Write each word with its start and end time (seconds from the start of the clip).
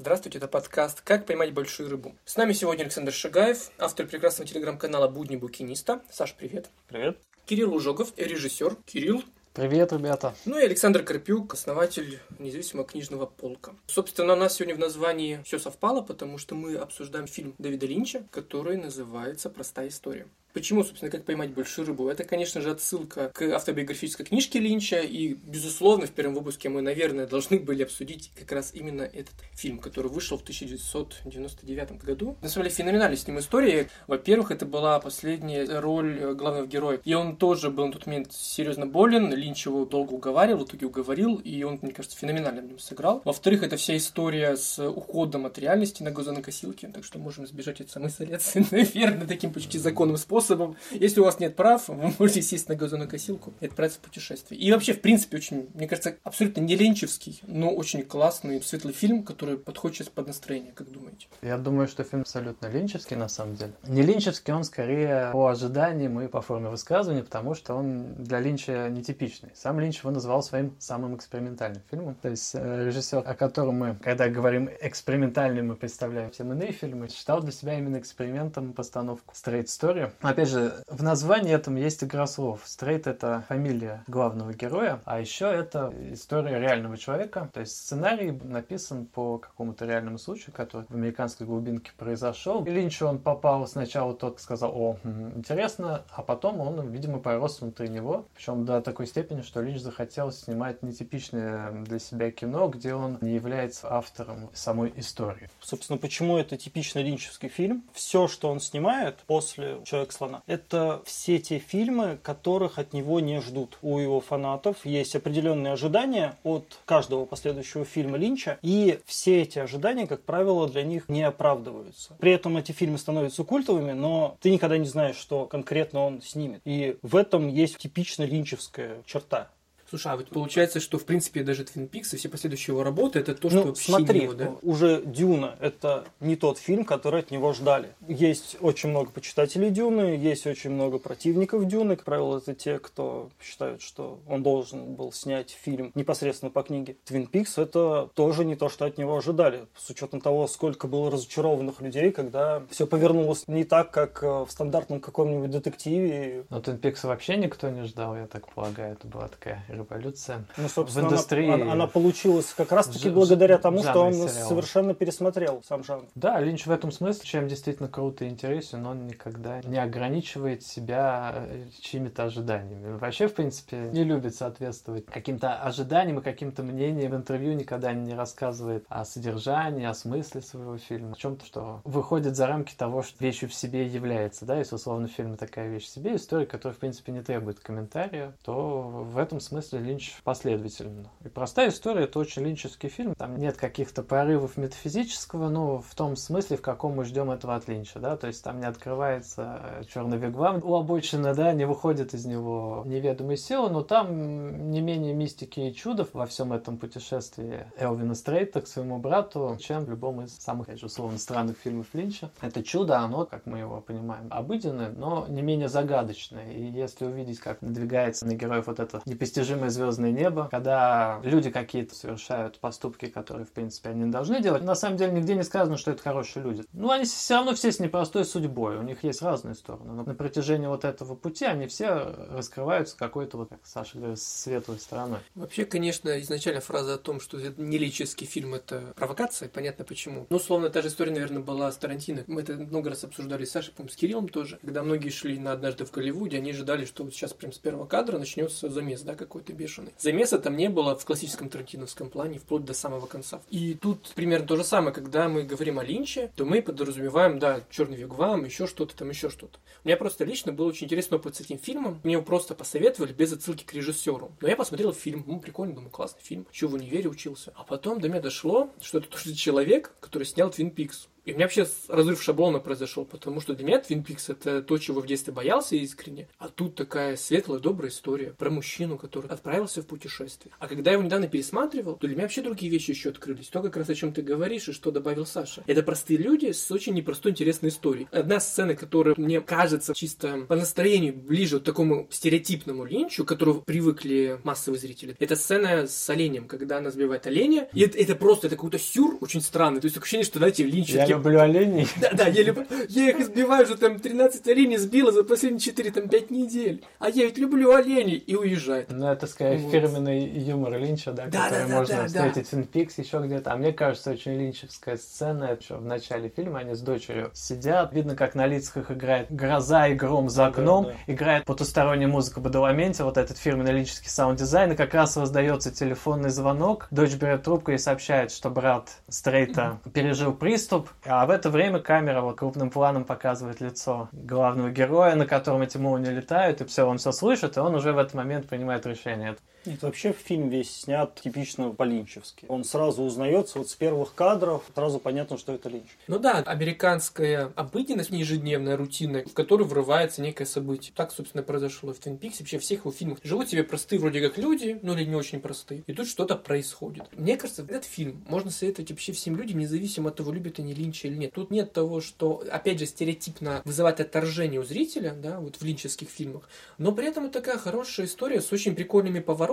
Здравствуйте, 0.00 0.38
это 0.38 0.48
подкаст 0.48 1.02
«Как 1.02 1.26
поймать 1.26 1.52
большую 1.52 1.90
рыбу». 1.90 2.16
С 2.24 2.38
нами 2.38 2.54
сегодня 2.54 2.84
Александр 2.84 3.12
Шагаев, 3.12 3.70
автор 3.76 4.06
прекрасного 4.06 4.48
телеграм-канала 4.48 5.08
«Будни 5.08 5.36
букиниста». 5.36 6.00
Саш, 6.10 6.34
привет. 6.36 6.70
Привет. 6.88 7.18
Кирилл 7.44 7.74
Ужогов, 7.74 8.14
режиссер. 8.16 8.76
Кирилл. 8.86 9.22
Привет, 9.52 9.92
ребята. 9.92 10.34
Ну 10.46 10.58
и 10.58 10.64
Александр 10.64 11.02
Карпюк, 11.02 11.52
основатель 11.52 12.18
независимого 12.38 12.88
книжного 12.88 13.26
полка. 13.26 13.74
Собственно, 13.88 14.32
у 14.32 14.36
нас 14.36 14.54
сегодня 14.54 14.74
в 14.74 14.78
названии 14.78 15.42
все 15.44 15.58
совпало, 15.58 16.00
потому 16.00 16.38
что 16.38 16.54
мы 16.54 16.76
обсуждаем 16.76 17.26
фильм 17.26 17.54
Дэвида 17.58 17.84
Линча, 17.84 18.24
который 18.30 18.78
называется 18.78 19.50
«Простая 19.50 19.88
история». 19.88 20.26
Почему, 20.52 20.82
собственно, 20.82 21.10
как 21.12 21.24
поймать 21.24 21.50
большую 21.50 21.86
рыбу? 21.86 22.08
Это, 22.08 22.24
конечно 22.24 22.60
же, 22.60 22.70
отсылка 22.70 23.30
к 23.32 23.42
автобиографической 23.42 24.26
книжке 24.26 24.58
Линча, 24.58 24.98
и, 24.98 25.34
безусловно, 25.34 26.06
в 26.06 26.10
первом 26.10 26.34
выпуске 26.34 26.68
мы, 26.68 26.82
наверное, 26.82 27.26
должны 27.26 27.60
были 27.60 27.84
обсудить 27.84 28.32
как 28.36 28.50
раз 28.50 28.72
именно 28.74 29.02
этот 29.02 29.34
фильм, 29.52 29.78
который 29.78 30.10
вышел 30.10 30.38
в 30.38 30.42
1999 30.42 32.02
году. 32.02 32.36
На 32.42 32.48
самом 32.48 32.64
деле, 32.64 32.74
феноменальная 32.74 33.16
с 33.16 33.26
ним 33.28 33.38
история. 33.38 33.88
Во-первых, 34.08 34.50
это 34.50 34.66
была 34.66 34.98
последняя 34.98 35.64
роль 35.78 36.34
главного 36.34 36.66
героя, 36.66 37.00
и 37.04 37.14
он 37.14 37.36
тоже 37.36 37.70
был 37.70 37.86
на 37.86 37.92
тот 37.92 38.06
момент 38.06 38.32
серьезно 38.32 38.86
болен, 38.86 39.32
Линч 39.32 39.66
его 39.66 39.84
долго 39.84 40.14
уговаривал, 40.14 40.64
в 40.64 40.68
итоге 40.68 40.86
уговорил, 40.86 41.36
и 41.36 41.62
он, 41.62 41.78
мне 41.80 41.92
кажется, 41.92 42.18
феноменально 42.18 42.62
в 42.62 42.64
нем 42.64 42.78
сыграл. 42.80 43.22
Во-вторых, 43.24 43.62
это 43.62 43.76
вся 43.76 43.96
история 43.96 44.56
с 44.56 44.84
уходом 44.84 45.46
от 45.46 45.58
реальности 45.58 46.02
на 46.02 46.10
газонокосилке, 46.10 46.88
так 46.88 47.04
что 47.04 47.20
можем 47.20 47.44
избежать 47.44 47.80
этой 47.80 47.90
самой 47.90 48.10
соляции, 48.10 48.66
наверное, 48.72 49.28
таким 49.28 49.52
почти 49.52 49.78
законным 49.78 50.16
способом 50.16 50.39
способом. 50.40 50.76
Если 50.92 51.20
у 51.20 51.24
вас 51.24 51.38
нет 51.38 51.56
прав, 51.56 51.88
вы 51.88 52.12
можете 52.18 52.42
сесть 52.42 52.68
на 52.68 52.74
газонокосилку 52.74 53.52
и 53.60 53.66
отправиться 53.66 53.98
в 53.98 54.02
путешествие. 54.02 54.60
И 54.60 54.72
вообще, 54.72 54.92
в 54.92 55.00
принципе, 55.00 55.36
очень, 55.36 55.68
мне 55.74 55.86
кажется, 55.86 56.16
абсолютно 56.24 56.60
не 56.60 56.76
ленчевский, 56.76 57.40
но 57.46 57.70
очень 57.70 58.02
классный, 58.02 58.62
светлый 58.62 58.94
фильм, 58.94 59.22
который 59.22 59.58
подходит 59.58 60.10
под 60.10 60.28
настроение, 60.28 60.72
как 60.72 60.90
думаете? 60.90 61.26
Я 61.42 61.58
думаю, 61.58 61.88
что 61.88 62.04
фильм 62.04 62.22
абсолютно 62.22 62.66
линчевский, 62.66 63.16
на 63.16 63.28
самом 63.28 63.56
деле. 63.56 63.72
Не 63.86 64.02
линчевский, 64.02 64.52
он 64.52 64.64
скорее 64.64 65.30
по 65.32 65.48
ожиданиям 65.48 66.20
и 66.20 66.28
по 66.28 66.40
форме 66.40 66.68
высказывания, 66.68 67.22
потому 67.22 67.54
что 67.54 67.74
он 67.74 68.14
для 68.14 68.40
Линча 68.40 68.88
нетипичный. 68.88 69.50
Сам 69.54 69.80
Линч 69.80 69.98
его 69.98 70.10
называл 70.10 70.42
своим 70.42 70.74
самым 70.78 71.16
экспериментальным 71.16 71.82
фильмом. 71.90 72.14
То 72.14 72.28
есть 72.28 72.54
э, 72.54 72.86
режиссер, 72.86 73.22
о 73.26 73.34
котором 73.34 73.78
мы, 73.78 73.96
когда 74.02 74.28
говорим 74.28 74.70
экспериментальный, 74.80 75.62
мы 75.62 75.76
представляем 75.76 76.30
всем 76.30 76.52
иные 76.52 76.72
фильмы, 76.72 77.08
считал 77.08 77.40
для 77.40 77.52
себя 77.52 77.78
именно 77.78 77.98
экспериментом 77.98 78.72
постановку 78.72 79.34
Straight 79.34 79.66
Story 79.66 80.10
опять 80.30 80.48
же, 80.48 80.82
в 80.88 81.02
названии 81.02 81.52
этом 81.52 81.76
есть 81.76 82.02
игра 82.04 82.26
слов. 82.26 82.62
Стрейт— 82.64 83.06
это 83.08 83.44
фамилия 83.48 84.04
главного 84.06 84.52
героя, 84.52 85.00
а 85.04 85.20
еще 85.20 85.46
это 85.46 85.92
история 86.12 86.58
реального 86.58 86.96
человека. 86.96 87.50
То 87.52 87.60
есть 87.60 87.76
сценарий 87.76 88.32
написан 88.32 89.06
по 89.06 89.38
какому-то 89.38 89.84
реальному 89.84 90.18
случаю, 90.18 90.54
который 90.54 90.86
в 90.88 90.94
американской 90.94 91.46
глубинке 91.46 91.92
произошел. 91.96 92.64
И 92.64 92.70
Линчу 92.70 93.06
он 93.06 93.18
попал 93.18 93.66
сначала, 93.66 94.14
тот 94.14 94.40
сказал, 94.40 94.72
о, 94.74 94.96
интересно, 95.04 96.04
а 96.10 96.22
потом 96.22 96.60
он, 96.60 96.90
видимо, 96.90 97.18
порос 97.18 97.60
внутри 97.60 97.88
него. 97.88 98.26
Причем 98.34 98.64
до 98.64 98.80
такой 98.80 99.06
степени, 99.06 99.42
что 99.42 99.60
Линч 99.60 99.80
захотел 99.80 100.32
снимать 100.32 100.82
нетипичное 100.82 101.72
для 101.72 101.98
себя 101.98 102.30
кино, 102.30 102.68
где 102.68 102.94
он 102.94 103.18
не 103.20 103.34
является 103.34 103.92
автором 103.92 104.50
самой 104.52 104.92
истории. 104.96 105.50
Собственно, 105.60 105.98
почему 105.98 106.36
это 106.36 106.56
типичный 106.56 107.02
линчевский 107.02 107.48
фильм? 107.48 107.84
Все, 107.92 108.28
что 108.28 108.50
он 108.50 108.60
снимает 108.60 109.18
после 109.26 109.80
«Человек 109.84 110.12
слона». 110.20 110.42
Это 110.46 111.02
все 111.04 111.38
те 111.38 111.58
фильмы, 111.58 112.18
которых 112.22 112.78
от 112.78 112.92
него 112.92 113.20
не 113.20 113.40
ждут. 113.40 113.78
У 113.82 113.98
его 113.98 114.20
фанатов 114.20 114.84
есть 114.84 115.16
определенные 115.16 115.72
ожидания 115.72 116.36
от 116.44 116.78
каждого 116.84 117.24
последующего 117.24 117.84
фильма 117.84 118.18
Линча, 118.18 118.58
и 118.62 119.00
все 119.06 119.42
эти 119.42 119.58
ожидания, 119.58 120.06
как 120.06 120.22
правило, 120.22 120.68
для 120.68 120.82
них 120.82 121.08
не 121.08 121.22
оправдываются. 121.22 122.14
При 122.18 122.32
этом 122.32 122.56
эти 122.56 122.72
фильмы 122.72 122.98
становятся 122.98 123.44
культовыми, 123.44 123.92
но 123.92 124.36
ты 124.40 124.50
никогда 124.50 124.76
не 124.76 124.86
знаешь, 124.86 125.16
что 125.16 125.46
конкретно 125.46 126.04
он 126.04 126.22
снимет. 126.22 126.60
И 126.64 126.98
в 127.02 127.16
этом 127.16 127.48
есть 127.48 127.78
типично 127.78 128.24
линчевская 128.24 129.02
черта. 129.06 129.48
Слушай, 129.90 130.12
а 130.12 130.16
вот 130.16 130.28
получается, 130.28 130.78
что 130.78 130.98
в 130.98 131.04
принципе 131.04 131.42
даже 131.42 131.64
Твин 131.64 131.88
Пикс 131.88 132.14
и 132.14 132.16
все 132.16 132.28
последующие 132.28 132.74
его 132.74 132.84
работы 132.84 133.18
это 133.18 133.34
то, 133.34 133.48
ну, 133.50 133.62
что 133.62 133.74
смотри, 133.74 134.20
него, 134.20 134.34
да? 134.34 134.54
уже 134.62 135.02
Дюна 135.04 135.56
это 135.60 136.04
не 136.20 136.36
тот 136.36 136.58
фильм, 136.58 136.84
который 136.84 137.22
от 137.22 137.32
него 137.32 137.52
ждали. 137.52 137.96
Есть 138.06 138.56
очень 138.60 138.90
много 138.90 139.10
почитателей 139.10 139.68
Дюны, 139.70 140.16
есть 140.16 140.46
очень 140.46 140.70
много 140.70 140.98
противников 140.98 141.66
Дюны. 141.66 141.96
Как 141.96 142.04
правило, 142.04 142.38
это 142.38 142.54
те, 142.54 142.78
кто 142.78 143.30
считают, 143.42 143.82
что 143.82 144.20
он 144.28 144.44
должен 144.44 144.94
был 144.94 145.10
снять 145.10 145.50
фильм 145.60 145.90
непосредственно 145.96 146.52
по 146.52 146.62
книге. 146.62 146.96
Твин 147.04 147.26
Пикс 147.26 147.58
это 147.58 148.10
тоже 148.14 148.44
не 148.44 148.54
то, 148.54 148.68
что 148.68 148.84
от 148.84 148.96
него 148.96 149.16
ожидали. 149.16 149.66
С 149.76 149.90
учетом 149.90 150.20
того, 150.20 150.46
сколько 150.46 150.86
было 150.86 151.10
разочарованных 151.10 151.80
людей, 151.80 152.12
когда 152.12 152.62
все 152.70 152.86
повернулось 152.86 153.48
не 153.48 153.64
так, 153.64 153.90
как 153.90 154.22
э, 154.22 154.44
в 154.44 154.50
стандартном 154.50 155.00
каком-нибудь 155.00 155.50
детективе. 155.50 156.44
Но 156.48 156.60
Твин 156.60 156.78
Пикс 156.78 157.02
вообще 157.02 157.36
никто 157.36 157.68
не 157.70 157.82
ждал, 157.88 158.14
я 158.14 158.28
так 158.28 158.46
полагаю. 158.54 158.92
Это 158.92 159.08
была 159.08 159.26
такая 159.26 159.64
революция 159.84 160.46
ну, 160.56 160.68
собственно, 160.68 161.08
в 161.08 161.12
индустрии. 161.12 161.50
Она, 161.50 161.72
она 161.72 161.86
получилась 161.86 162.52
как 162.56 162.72
раз-таки 162.72 163.10
благодаря 163.10 163.58
тому, 163.58 163.82
что 163.82 164.00
он 164.00 164.12
сериала. 164.12 164.28
совершенно 164.28 164.94
пересмотрел 164.94 165.62
сам 165.66 165.84
жанр. 165.84 166.04
Да, 166.14 166.40
Линч 166.40 166.66
в 166.66 166.70
этом 166.70 166.92
смысле, 166.92 167.24
чем 167.24 167.48
действительно 167.48 167.88
круто 167.88 168.24
и 168.24 168.28
интересен, 168.28 168.86
он 168.86 169.06
никогда 169.06 169.60
не 169.62 169.78
ограничивает 169.78 170.62
себя 170.62 171.34
э, 171.34 171.66
чьими-то 171.80 172.24
ожиданиями. 172.24 172.96
Вообще, 172.96 173.28
в 173.28 173.34
принципе, 173.34 173.76
не 173.92 174.04
любит 174.04 174.34
соответствовать 174.34 175.06
каким-то 175.06 175.54
ожиданиям 175.54 176.18
и 176.18 176.22
каким-то 176.22 176.62
мнениям. 176.62 177.12
В 177.12 177.16
интервью 177.16 177.54
никогда 177.54 177.92
не 177.92 178.14
рассказывает 178.14 178.84
о 178.88 179.04
содержании, 179.04 179.84
о 179.84 179.94
смысле 179.94 180.40
своего 180.42 180.78
фильма, 180.78 181.12
о 181.12 181.16
чем-то, 181.16 181.44
что 181.44 181.80
выходит 181.84 182.36
за 182.36 182.46
рамки 182.46 182.74
того, 182.74 183.02
что 183.02 183.22
вещью 183.22 183.48
в 183.48 183.54
себе 183.54 183.86
является. 183.86 184.44
Да, 184.44 184.56
если 184.56 184.74
условно 184.74 185.08
в 185.08 185.12
фильме 185.12 185.36
такая 185.36 185.68
вещь 185.68 185.84
в 185.84 185.88
себе, 185.88 186.16
история, 186.16 186.46
которая, 186.46 186.74
в 186.74 186.78
принципе, 186.78 187.12
не 187.12 187.22
требует 187.22 187.60
комментария, 187.60 188.32
то 188.44 188.80
в 188.80 189.18
этом 189.18 189.40
смысле 189.40 189.69
смысле 189.70 189.88
Линч 189.88 190.14
последовательно. 190.24 191.10
И 191.24 191.28
простая 191.28 191.68
история, 191.68 192.04
это 192.04 192.18
очень 192.18 192.42
линческий 192.42 192.88
фильм. 192.88 193.14
Там 193.14 193.36
нет 193.38 193.56
каких-то 193.56 194.02
прорывов 194.02 194.56
метафизического, 194.56 195.48
но 195.48 195.80
в 195.80 195.94
том 195.94 196.16
смысле, 196.16 196.56
в 196.56 196.62
каком 196.62 196.96
мы 196.96 197.04
ждем 197.04 197.30
этого 197.30 197.54
от 197.54 197.68
Линча, 197.68 197.98
да, 197.98 198.16
то 198.16 198.26
есть 198.26 198.42
там 198.42 198.60
не 198.60 198.66
открывается 198.66 199.60
э, 199.62 199.84
черный 199.92 200.18
вигвам 200.18 200.60
у 200.62 200.74
обочины, 200.74 201.34
да, 201.34 201.52
не 201.52 201.66
выходит 201.66 202.14
из 202.14 202.24
него 202.26 202.82
неведомые 202.86 203.36
силы, 203.36 203.70
но 203.70 203.82
там 203.82 204.70
не 204.70 204.80
менее 204.80 205.14
мистики 205.14 205.60
и 205.60 205.74
чудов 205.74 206.08
во 206.12 206.26
всем 206.26 206.52
этом 206.52 206.76
путешествии 206.76 207.66
Элвина 207.76 208.14
Стрейта 208.14 208.60
к 208.60 208.66
своему 208.66 208.98
брату, 208.98 209.56
чем 209.60 209.84
в 209.84 209.90
любом 209.90 210.22
из 210.22 210.36
самых, 210.36 210.66
конечно, 210.66 210.86
условно 210.86 211.18
странных 211.18 211.56
фильмов 211.58 211.86
Линча. 211.92 212.30
Это 212.40 212.62
чудо, 212.62 212.98
оно, 212.98 213.26
как 213.26 213.46
мы 213.46 213.58
его 213.58 213.80
понимаем, 213.80 214.26
обыденное, 214.30 214.90
но 214.90 215.26
не 215.28 215.42
менее 215.42 215.68
загадочное. 215.68 216.52
И 216.52 216.70
если 216.70 217.04
увидеть, 217.04 217.38
как 217.38 217.62
надвигается 217.62 218.26
на 218.26 218.34
героев 218.34 218.66
вот 218.66 218.80
это 218.80 219.00
непостижимое 219.04 219.59
непостижимое 219.60 219.70
звездное 219.70 220.10
небо, 220.10 220.48
когда 220.50 221.20
люди 221.22 221.50
какие-то 221.50 221.94
совершают 221.94 222.58
поступки, 222.58 223.06
которые, 223.06 223.46
в 223.46 223.52
принципе, 223.52 223.90
они 223.90 224.04
не 224.04 224.10
должны 224.10 224.42
делать. 224.42 224.62
На 224.62 224.74
самом 224.74 224.96
деле, 224.96 225.12
нигде 225.12 225.34
не 225.34 225.42
сказано, 225.42 225.76
что 225.76 225.90
это 225.90 226.02
хорошие 226.02 226.42
люди. 226.42 226.64
Ну, 226.72 226.90
они 226.90 227.04
все 227.04 227.34
равно 227.34 227.54
все 227.54 227.72
с 227.72 227.78
непростой 227.78 228.24
судьбой, 228.24 228.76
у 228.76 228.82
них 228.82 229.04
есть 229.04 229.22
разные 229.22 229.54
стороны. 229.54 229.92
Но 229.92 230.02
на 230.02 230.14
протяжении 230.14 230.66
вот 230.66 230.84
этого 230.84 231.14
пути 231.14 231.44
они 231.44 231.66
все 231.66 232.14
раскрываются 232.30 232.96
какой-то, 232.96 233.36
вот 233.36 233.50
как 233.50 233.60
Саша 233.64 233.98
говорит, 233.98 234.20
светлой 234.20 234.78
стороной. 234.78 235.18
Вообще, 235.34 235.64
конечно, 235.64 236.20
изначально 236.20 236.60
фраза 236.60 236.94
о 236.94 236.98
том, 236.98 237.20
что 237.20 237.38
это 237.38 237.60
не 237.60 237.78
лирический 237.78 238.26
фильм, 238.26 238.54
это 238.54 238.92
провокация, 238.96 239.48
понятно 239.48 239.84
почему. 239.84 240.26
Ну, 240.30 240.36
условно, 240.36 240.70
та 240.70 240.82
же 240.82 240.88
история, 240.88 241.12
наверное, 241.12 241.42
была 241.42 241.70
с 241.70 241.76
Тарантино. 241.76 242.24
Мы 242.26 242.42
это 242.42 242.54
много 242.54 242.90
раз 242.90 243.04
обсуждали 243.04 243.44
с 243.44 243.50
Сашей, 243.50 243.72
по 243.74 243.86
с 243.88 243.96
Кириллом 243.96 244.28
тоже. 244.28 244.58
Когда 244.62 244.82
многие 244.82 245.10
шли 245.10 245.38
на 245.38 245.52
«Однажды 245.52 245.84
в 245.84 245.90
Голливуде», 245.90 246.38
они 246.38 246.50
ожидали, 246.50 246.84
что 246.84 247.04
вот 247.04 247.12
сейчас 247.12 247.32
прям 247.32 247.52
с 247.52 247.58
первого 247.58 247.86
кадра 247.86 248.18
начнется 248.18 248.68
замес, 248.68 249.02
да, 249.02 249.14
какой-то 249.14 249.49
какой 249.50 249.52
бешеный. 249.52 249.92
Замеса 249.98 250.38
там 250.38 250.56
не 250.56 250.68
было 250.68 250.96
в 250.96 251.04
классическом 251.04 251.48
тарантиновском 251.48 252.10
плане, 252.10 252.38
вплоть 252.38 252.64
до 252.64 252.74
самого 252.74 253.06
конца. 253.06 253.40
И 253.50 253.74
тут 253.74 254.12
примерно 254.14 254.46
то 254.46 254.56
же 254.56 254.64
самое, 254.64 254.94
когда 254.94 255.28
мы 255.28 255.42
говорим 255.42 255.78
о 255.78 255.84
Линче, 255.84 256.30
то 256.36 256.44
мы 256.44 256.62
подразумеваем, 256.62 257.38
да, 257.38 257.60
черный 257.70 257.96
вигвам, 257.96 258.44
еще 258.44 258.66
что-то 258.66 258.96
там, 258.96 259.10
еще 259.10 259.30
что-то. 259.30 259.58
У 259.84 259.88
меня 259.88 259.96
просто 259.96 260.24
лично 260.24 260.52
был 260.52 260.66
очень 260.66 260.86
интересный 260.86 261.18
опыт 261.18 261.36
с 261.36 261.40
этим 261.40 261.58
фильмом. 261.58 262.00
Мне 262.04 262.14
его 262.14 262.22
просто 262.22 262.54
посоветовали 262.54 263.12
без 263.12 263.32
отсылки 263.32 263.64
к 263.64 263.74
режиссеру. 263.74 264.32
Но 264.40 264.48
я 264.48 264.56
посмотрел 264.56 264.92
фильм, 264.92 265.24
ну, 265.26 265.40
прикольно, 265.40 265.74
думаю, 265.74 265.90
классный 265.90 266.22
фильм. 266.22 266.46
Еще 266.52 266.66
в 266.66 266.74
универе 266.74 267.08
учился. 267.08 267.52
А 267.56 267.64
потом 267.64 268.00
до 268.00 268.08
меня 268.08 268.20
дошло, 268.20 268.70
что 268.80 268.98
это 268.98 269.08
тоже 269.08 269.34
человек, 269.34 269.94
который 270.00 270.24
снял 270.24 270.50
Твин 270.50 270.70
Пикс. 270.70 271.08
И 271.24 271.32
у 271.32 271.34
меня 271.34 271.46
вообще 271.46 271.66
разрыв 271.88 272.22
шаблона 272.22 272.58
произошел, 272.60 273.04
потому 273.04 273.40
что 273.40 273.54
для 273.54 273.66
меня 273.66 273.80
Твин 273.80 274.02
Пикс 274.02 274.30
это 274.30 274.62
то, 274.62 274.78
чего 274.78 275.00
в 275.00 275.06
детстве 275.06 275.32
боялся 275.32 275.76
искренне, 275.76 276.28
а 276.38 276.48
тут 276.48 276.74
такая 276.74 277.16
светлая, 277.16 277.60
добрая 277.60 277.90
история 277.90 278.34
про 278.38 278.50
мужчину, 278.50 278.96
который 278.98 279.28
отправился 279.28 279.82
в 279.82 279.86
путешествие. 279.86 280.52
А 280.58 280.68
когда 280.68 280.90
я 280.90 280.94
его 280.94 281.04
недавно 281.04 281.28
пересматривал, 281.28 281.96
то 281.96 282.06
для 282.06 282.16
меня 282.16 282.24
вообще 282.24 282.42
другие 282.42 282.70
вещи 282.70 282.90
еще 282.90 283.10
открылись. 283.10 283.48
То, 283.48 283.62
как 283.62 283.76
раз 283.76 283.88
о 283.90 283.94
чем 283.94 284.12
ты 284.12 284.22
говоришь 284.22 284.68
и 284.68 284.72
что 284.72 284.90
добавил 284.90 285.26
Саша. 285.26 285.62
Это 285.66 285.82
простые 285.82 286.18
люди 286.18 286.52
с 286.52 286.70
очень 286.70 286.94
непростой 286.94 287.32
интересной 287.32 287.68
историей. 287.68 288.08
Одна 288.10 288.40
сцена, 288.40 288.74
которая 288.74 289.14
мне 289.16 289.40
кажется 289.40 289.94
чисто 289.94 290.46
по 290.48 290.56
настроению 290.56 291.14
ближе 291.14 291.60
к 291.60 291.64
такому 291.64 292.08
стереотипному 292.10 292.84
линчу, 292.84 293.24
к 293.24 293.28
которому 293.28 293.62
привыкли 293.62 294.40
массовые 294.44 294.80
зрители, 294.80 295.16
это 295.18 295.36
сцена 295.36 295.86
с 295.86 296.10
оленем, 296.10 296.46
когда 296.46 296.78
она 296.78 296.90
сбивает 296.90 297.26
оленя. 297.26 297.68
И 297.74 297.82
это, 297.82 297.98
это 297.98 298.14
просто 298.14 298.46
это 298.46 298.56
какой-то 298.56 298.78
сюр 298.78 299.18
очень 299.20 299.40
странный. 299.40 299.80
То 299.80 299.86
есть 299.86 299.96
ощущение, 299.96 300.24
что, 300.24 300.38
знаете, 300.38 300.64
Линч... 300.64 300.90
Я 300.90 301.09
люблю 301.14 301.40
оленей. 301.40 301.88
Да, 302.00 302.10
да, 302.12 302.26
я 302.26 302.42
люблю. 302.42 302.66
Я 302.88 303.10
их 303.10 303.20
избиваю 303.20 303.64
уже 303.64 303.76
там 303.76 303.98
13 303.98 304.46
оленей 304.48 304.78
сбила 304.78 305.12
за 305.12 305.24
последние 305.24 305.60
4, 305.60 305.90
там 305.90 306.08
5 306.08 306.30
недель. 306.30 306.84
А 306.98 307.08
я 307.08 307.24
ведь 307.26 307.38
люблю 307.38 307.72
оленей 307.72 308.16
и 308.16 308.34
уезжает. 308.36 308.90
Ну, 308.90 309.06
это 309.08 309.26
скорее 309.26 309.58
Вот. 309.58 309.72
фирменный 309.72 310.26
юмор 310.26 310.78
Линча, 310.78 311.12
да, 311.12 311.26
Да, 311.26 311.44
который 311.44 311.62
да, 311.62 311.68
да, 311.68 311.78
можно 311.78 311.96
да, 311.96 312.06
встретить 312.06 312.48
в 312.48 312.52
Twin 312.52 312.68
Peaks, 312.70 312.92
еще 312.96 313.18
где-то. 313.24 313.52
А 313.52 313.56
мне 313.56 313.72
кажется, 313.72 314.10
очень 314.10 314.38
линчевская 314.38 314.96
сцена, 314.96 315.44
это 315.44 315.76
в 315.76 315.84
начале 315.84 316.28
фильма 316.28 316.60
они 316.60 316.74
с 316.74 316.80
дочерью 316.80 317.30
сидят, 317.34 317.92
видно, 317.92 318.16
как 318.16 318.34
на 318.34 318.46
лицах 318.46 318.76
их 318.78 318.90
играет 318.90 319.30
гроза 319.30 319.88
и 319.88 319.94
гром 319.94 320.28
за 320.28 320.46
окном, 320.46 320.86
да. 320.86 321.12
играет 321.12 321.44
потусторонняя 321.44 322.08
музыка 322.08 322.40
Бадаламенти, 322.40 323.04
вот 323.04 323.16
этот 323.16 323.38
фирменный 323.38 323.72
линчевский 323.72 324.10
саунд-дизайн, 324.10 324.72
и 324.72 324.76
как 324.76 324.94
раз 324.94 325.16
раздается 325.16 325.70
телефонный 325.70 326.30
звонок, 326.30 326.88
дочь 326.90 327.14
берет 327.14 327.42
трубку 327.42 327.72
и 327.72 327.78
сообщает, 327.78 328.30
что 328.30 328.50
брат 328.50 328.90
Стрейта 329.08 329.80
пережил 329.92 330.32
приступ, 330.32 330.88
а 331.04 331.24
в 331.26 331.30
это 331.30 331.50
время 331.50 331.80
камера 331.80 332.20
вот 332.20 332.38
крупным 332.38 332.70
планом 332.70 333.04
показывает 333.04 333.60
лицо 333.60 334.08
главного 334.12 334.70
героя, 334.70 335.14
на 335.14 335.26
котором 335.26 335.62
эти 335.62 335.78
молнии 335.78 336.10
летают, 336.10 336.60
и 336.60 336.64
все, 336.64 336.86
он 336.86 336.98
все 336.98 337.12
слышит, 337.12 337.56
и 337.56 337.60
он 337.60 337.74
уже 337.74 337.92
в 337.92 337.98
этот 337.98 338.14
момент 338.14 338.48
принимает 338.48 338.86
решение. 338.86 339.36
Нет, 339.66 339.82
вообще 339.82 340.12
фильм 340.12 340.48
весь 340.48 340.74
снят 340.74 341.14
типично 341.20 341.70
по-линчевски. 341.70 342.46
Он 342.48 342.64
сразу 342.64 343.02
узнается 343.02 343.58
вот 343.58 343.68
с 343.68 343.74
первых 343.74 344.14
кадров, 344.14 344.64
сразу 344.74 344.98
понятно, 344.98 345.36
что 345.36 345.52
это 345.52 345.68
Линч. 345.68 345.88
Ну 346.08 346.18
да, 346.18 346.38
американская 346.38 347.52
обыденность, 347.56 348.10
ежедневная 348.10 348.76
рутина, 348.76 349.22
в 349.24 349.34
которую 349.34 349.68
врывается 349.68 350.22
некое 350.22 350.46
событие. 350.46 350.92
Так, 350.96 351.12
собственно, 351.12 351.42
произошло 351.42 351.92
в 351.92 351.98
Твин 351.98 352.16
Пиксе, 352.16 352.38
вообще 352.40 352.58
всех 352.58 352.80
его 352.80 352.92
фильмах. 352.92 353.18
Живут 353.22 353.50
себе 353.50 353.62
простые 353.62 353.98
вроде 353.98 354.20
как 354.26 354.38
люди, 354.38 354.78
ну 354.82 354.94
или 354.94 355.04
не 355.04 355.14
очень 355.14 355.40
простые, 355.40 355.84
и 355.86 355.92
тут 355.92 356.08
что-то 356.08 356.36
происходит. 356.36 357.04
Мне 357.16 357.36
кажется, 357.36 357.62
этот 357.62 357.84
фильм 357.84 358.24
можно 358.28 358.50
советовать 358.50 358.90
вообще 358.90 359.12
всем 359.12 359.36
людям, 359.36 359.58
независимо 359.58 360.08
от 360.08 360.16
того, 360.16 360.32
любят 360.32 360.58
они 360.58 360.72
Линча 360.72 361.08
или 361.08 361.16
нет. 361.16 361.32
Тут 361.34 361.50
нет 361.50 361.72
того, 361.72 362.00
что, 362.00 362.42
опять 362.50 362.78
же, 362.78 362.86
стереотипно 362.86 363.60
вызывает 363.64 364.00
отторжение 364.00 364.60
у 364.60 364.64
зрителя, 364.64 365.12
да, 365.12 365.38
вот 365.38 365.56
в 365.56 365.62
линческих 365.62 366.08
фильмах, 366.08 366.48
но 366.78 366.92
при 366.92 367.06
этом 367.06 367.24
это 367.24 367.40
такая 367.40 367.58
хорошая 367.58 368.06
история 368.06 368.40
с 368.40 368.50
очень 368.52 368.74
прикольными 368.74 369.20
поворотами, 369.20 369.49